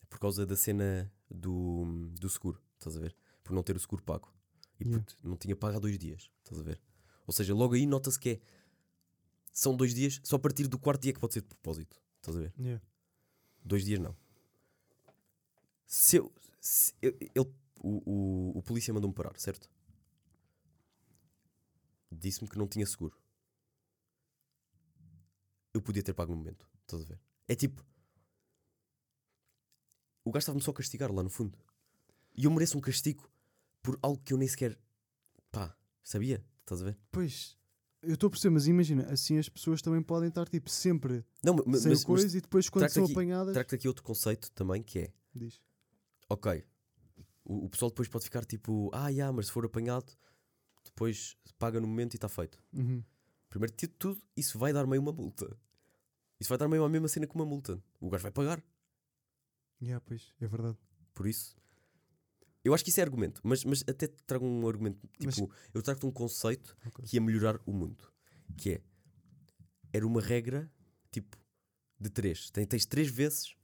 [0.09, 3.15] por causa da cena do, do seguro, estás a ver?
[3.43, 4.33] Por não ter o seguro pago.
[4.79, 5.05] E Yeah.
[5.23, 6.81] não tinha pago há dois dias, estás a ver?
[7.27, 8.41] Ou seja, logo aí nota-se que é.
[9.53, 12.35] São dois dias, só a partir do quarto dia que pode ser de propósito, estás
[12.35, 12.53] a ver?
[12.59, 12.83] yeah.
[13.65, 14.15] Dois dias não.
[15.87, 16.31] Se eu.
[16.59, 18.01] se eu- ele, o,
[18.53, 19.69] o, o polícia mandou-me parar, certo?
[22.11, 23.15] Disse-me que não tinha seguro.
[25.73, 27.19] Eu podia ter pago no momento, estás a ver?
[27.47, 27.85] É tipo.
[30.23, 31.57] O gajo estava-me só a castigar lá no fundo.
[32.35, 33.29] E eu mereço um castigo
[33.81, 34.77] por algo que eu nem sequer.
[35.51, 36.45] pá, sabia?
[36.61, 36.99] Estás a ver?
[37.11, 37.57] Pois,
[38.07, 41.53] eu estou a perceber, mas imagina, assim as pessoas também podem estar tipo sempre Não,
[41.55, 43.53] ma- ma- sem mas, coisa mas e depois quando são aqui- apanhadas.
[43.53, 45.13] trago-te aqui outro conceito também que é.
[45.33, 45.61] Diz.
[46.29, 46.63] ok,
[47.43, 50.11] o, o pessoal depois pode ficar tipo, ah, yeah, mas se for apanhado,
[50.83, 52.61] depois paga no momento e está feito.
[52.73, 53.03] Uhum.
[53.49, 55.45] Primeiro de tudo, isso vai dar meio uma multa.
[56.39, 57.81] Isso vai dar meio a mesma cena que uma multa.
[57.99, 58.61] O gajo vai pagar.
[59.81, 60.77] Yeah, pois, é verdade.
[61.13, 61.55] Por isso,
[62.65, 64.99] eu acho que isso é argumento, mas, mas até te trago um argumento.
[65.23, 67.05] Mas- Tipo, eu trago-te um conceito Ok.
[67.05, 68.11] que ia melhorar o mundo.
[68.57, 68.81] Que é,
[69.93, 70.69] era uma regra
[71.11, 71.37] tipo
[71.99, 72.49] de três.
[72.51, 73.55] Tens, tens três vezes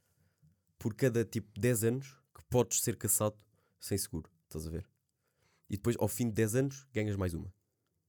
[0.79, 3.35] por cada tipo 10 anos que podes ser caçado
[3.79, 4.29] sem seguro.
[4.45, 4.87] Estás a ver?
[5.69, 7.53] E depois, ao fim de 10 anos, ganhas mais uma.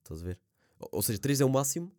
[0.02, 0.40] Estás a ver?
[0.78, 1.92] Ou, ou seja, 3 é o máximo,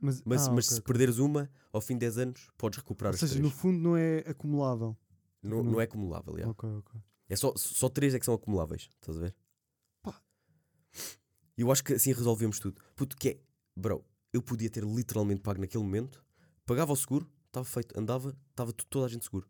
[0.00, 3.12] Mas, mas, ah, mas ok, se perderes uma, ao fim de 10 anos, podes recuperar
[3.14, 4.96] Ou seja, no fundo não é acumulável.
[5.42, 6.50] Não, no- não é acumulável, yeah.
[6.50, 7.00] Ok, ok.
[7.28, 9.34] É só, só três é que são acumuláveis, estás a ver?
[10.02, 10.20] Pá.
[11.56, 12.80] Eu acho que assim resolvemos tudo.
[12.94, 13.40] Puto, que é,
[13.76, 16.24] bro, eu podia ter literalmente pago naquele momento,
[16.64, 19.48] pagava o seguro, estava feito, andava, estava toda a gente seguro.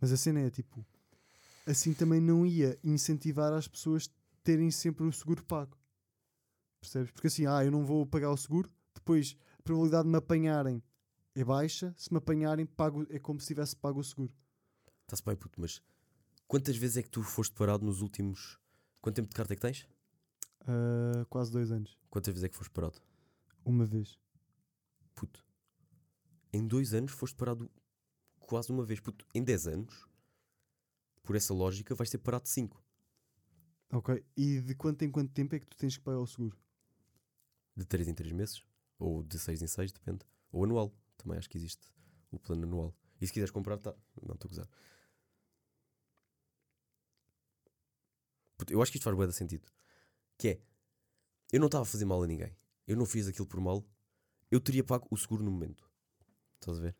[0.00, 0.84] Mas a cena é tipo,
[1.66, 4.10] assim também não ia incentivar as pessoas
[4.42, 5.76] terem sempre o seguro pago.
[6.80, 7.10] Percebes?
[7.10, 10.82] Porque assim, ah, eu não vou pagar o seguro, depois a probabilidade de me apanharem
[11.34, 14.32] é baixa, se me apanharem, pago, é como se tivesse pago o seguro.
[15.14, 15.80] Está-se bem, puto, mas
[16.48, 18.58] quantas vezes é que tu foste parado nos últimos.
[19.00, 19.88] Quanto tempo de carta é que tens?
[20.66, 21.96] Ah, quase dois anos.
[22.10, 23.00] Quantas vezes é que foste parado?
[23.64, 24.18] Uma vez.
[25.14, 25.46] Puto,
[26.52, 27.70] em dois anos foste parado
[28.40, 28.98] quase uma vez.
[28.98, 30.08] Puto, em 10 anos,
[31.22, 32.82] por essa lógica, vais ser parado 5.
[33.92, 34.24] Ok.
[34.36, 36.58] E de quanto em quanto tempo é que tu tens que pagar o seguro?
[37.76, 38.64] De 3 em 3 meses,
[38.98, 40.26] ou de 6 em 6, depende.
[40.50, 41.86] Ou anual, também acho que existe
[42.32, 42.96] o plano anual.
[43.20, 43.94] E se quiseres comprar, tá.
[44.20, 44.68] Não, estou a gozar.
[48.72, 49.66] Eu acho que isto faz de sentido.
[50.38, 50.60] Que é,
[51.52, 52.56] eu não estava a fazer mal a ninguém.
[52.86, 53.84] Eu não fiz aquilo por mal.
[54.50, 55.88] Eu teria pago o seguro no momento.
[56.60, 56.96] Estás a ver?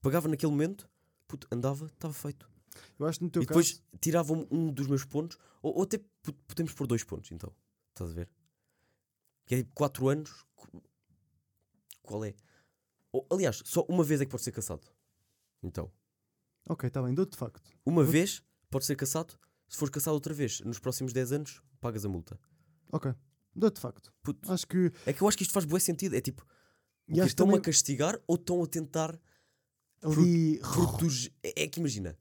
[0.00, 0.88] Pagava naquele momento,
[1.26, 2.48] puto, andava, estava feito.
[2.98, 3.82] Eu acho que no teu e depois caso.
[4.00, 7.52] tiravam um dos meus pontos, ou, ou até po- podemos pôr dois pontos, então.
[7.90, 8.30] Estás a ver?
[9.46, 10.44] Que é tipo 4 anos.
[10.54, 10.82] qu-
[12.02, 12.34] Qual é?
[13.10, 14.86] Ou, aliás, só uma vez é que pode ser caçado.
[15.62, 15.90] Então,
[16.68, 17.62] Ok, está bem, dou-te de facto.
[17.84, 19.38] uma vez pode ser caçado.
[19.68, 22.38] Se fores caçado outra vez, nos próximos 10 anos, pagas a multa.
[22.90, 23.12] Ok,
[23.54, 24.12] de facto.
[24.22, 24.90] Puto, Acho que.
[25.04, 26.16] é que eu acho que isto faz bom sentido.
[26.16, 26.46] É tipo,
[27.06, 27.20] E o quê?
[27.20, 29.20] acho que estão-me também a castigar ou estão a tentar
[30.02, 30.58] ali.
[30.60, 31.32] proteger.
[31.42, 32.16] É, é que imagina,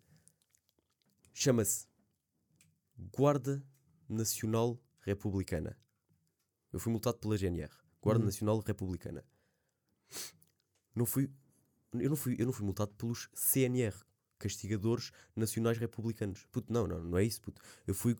[1.33, 1.87] chama-se
[3.15, 3.63] Guarda
[4.09, 5.77] Nacional Republicana.
[6.73, 7.71] Eu fui multado pela GNR,
[8.01, 8.25] Guarda Uhum.
[8.25, 9.23] Nacional Republicana.
[10.93, 11.29] Não fui,
[11.93, 13.95] eu não fui, eu não fui multado pelos CNR,
[14.37, 16.45] Castigadores Nacionais Republicanos.
[16.51, 17.61] Puto, não, não, não é isso, puto.
[17.85, 18.15] Eu fui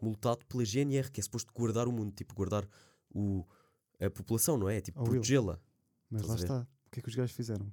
[0.00, 2.68] multado pela GNR, que é suposto guardar o mundo, tipo guardar
[3.10, 3.44] o,
[4.00, 4.80] a população, não é?
[4.80, 5.60] Tipo Oh, protegê-la.
[6.10, 6.46] Mas lá Estás ver?
[6.60, 6.68] está.
[6.86, 7.72] O que é que os gajos fizeram?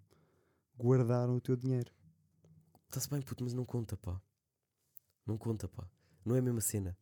[0.77, 1.91] Guardaram o teu dinheiro.
[2.87, 4.21] Está-se bem, puto, mas não conta, pá.
[5.25, 5.87] Não conta, pá.
[6.25, 6.97] Não é a mesma cena.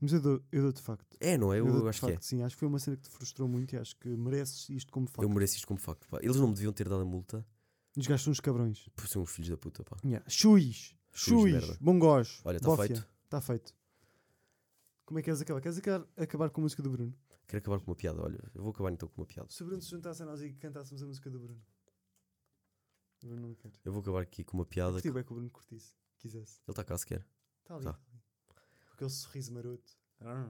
[0.00, 1.16] Mas eu dou- eu dou-te de facto.
[1.18, 1.58] É, não é?
[1.58, 2.10] Eu, de acho que é.
[2.12, 4.68] facto, Sim, acho que foi uma cena que te frustrou muito e acho que mereces
[4.68, 5.22] isto como facto.
[5.22, 6.18] Eu mereço isto como facto, pá.
[6.22, 7.44] Eles não me deviam ter dado a multa
[7.98, 8.88] Os gajos são uns cabrões.
[8.94, 9.96] por ser uns filhos da puta, pá.
[10.04, 10.24] Yeah.
[11.52, 11.78] Merda.
[11.80, 12.40] Bom gojo.
[12.44, 12.86] Olha, tá Bófia.
[12.86, 13.08] feito.
[13.24, 13.74] Está feito.
[15.04, 15.60] Como é que queres acabar?
[15.60, 17.14] Queres acabar, acabar com a música do Bruno?
[17.46, 18.38] Quero acabar com uma piada, olha.
[18.54, 19.48] Eu vou acabar então com uma piada.
[19.50, 21.60] Se o Bruno se juntasse a nós e cantássemos a música do Bruno.
[23.22, 23.72] O Bruno não quer.
[23.84, 24.92] Eu vou acabar aqui com uma piada.
[24.92, 25.92] Curti que- bem que o Bruno curtisse.
[26.18, 26.60] Quisesse.
[26.66, 27.26] Ele está cá sequer.
[27.62, 27.84] Está ali.
[27.84, 27.90] Tá.
[27.90, 28.22] ali.
[28.86, 29.92] Com aquele sorriso maroto.
[30.20, 30.48] Ah.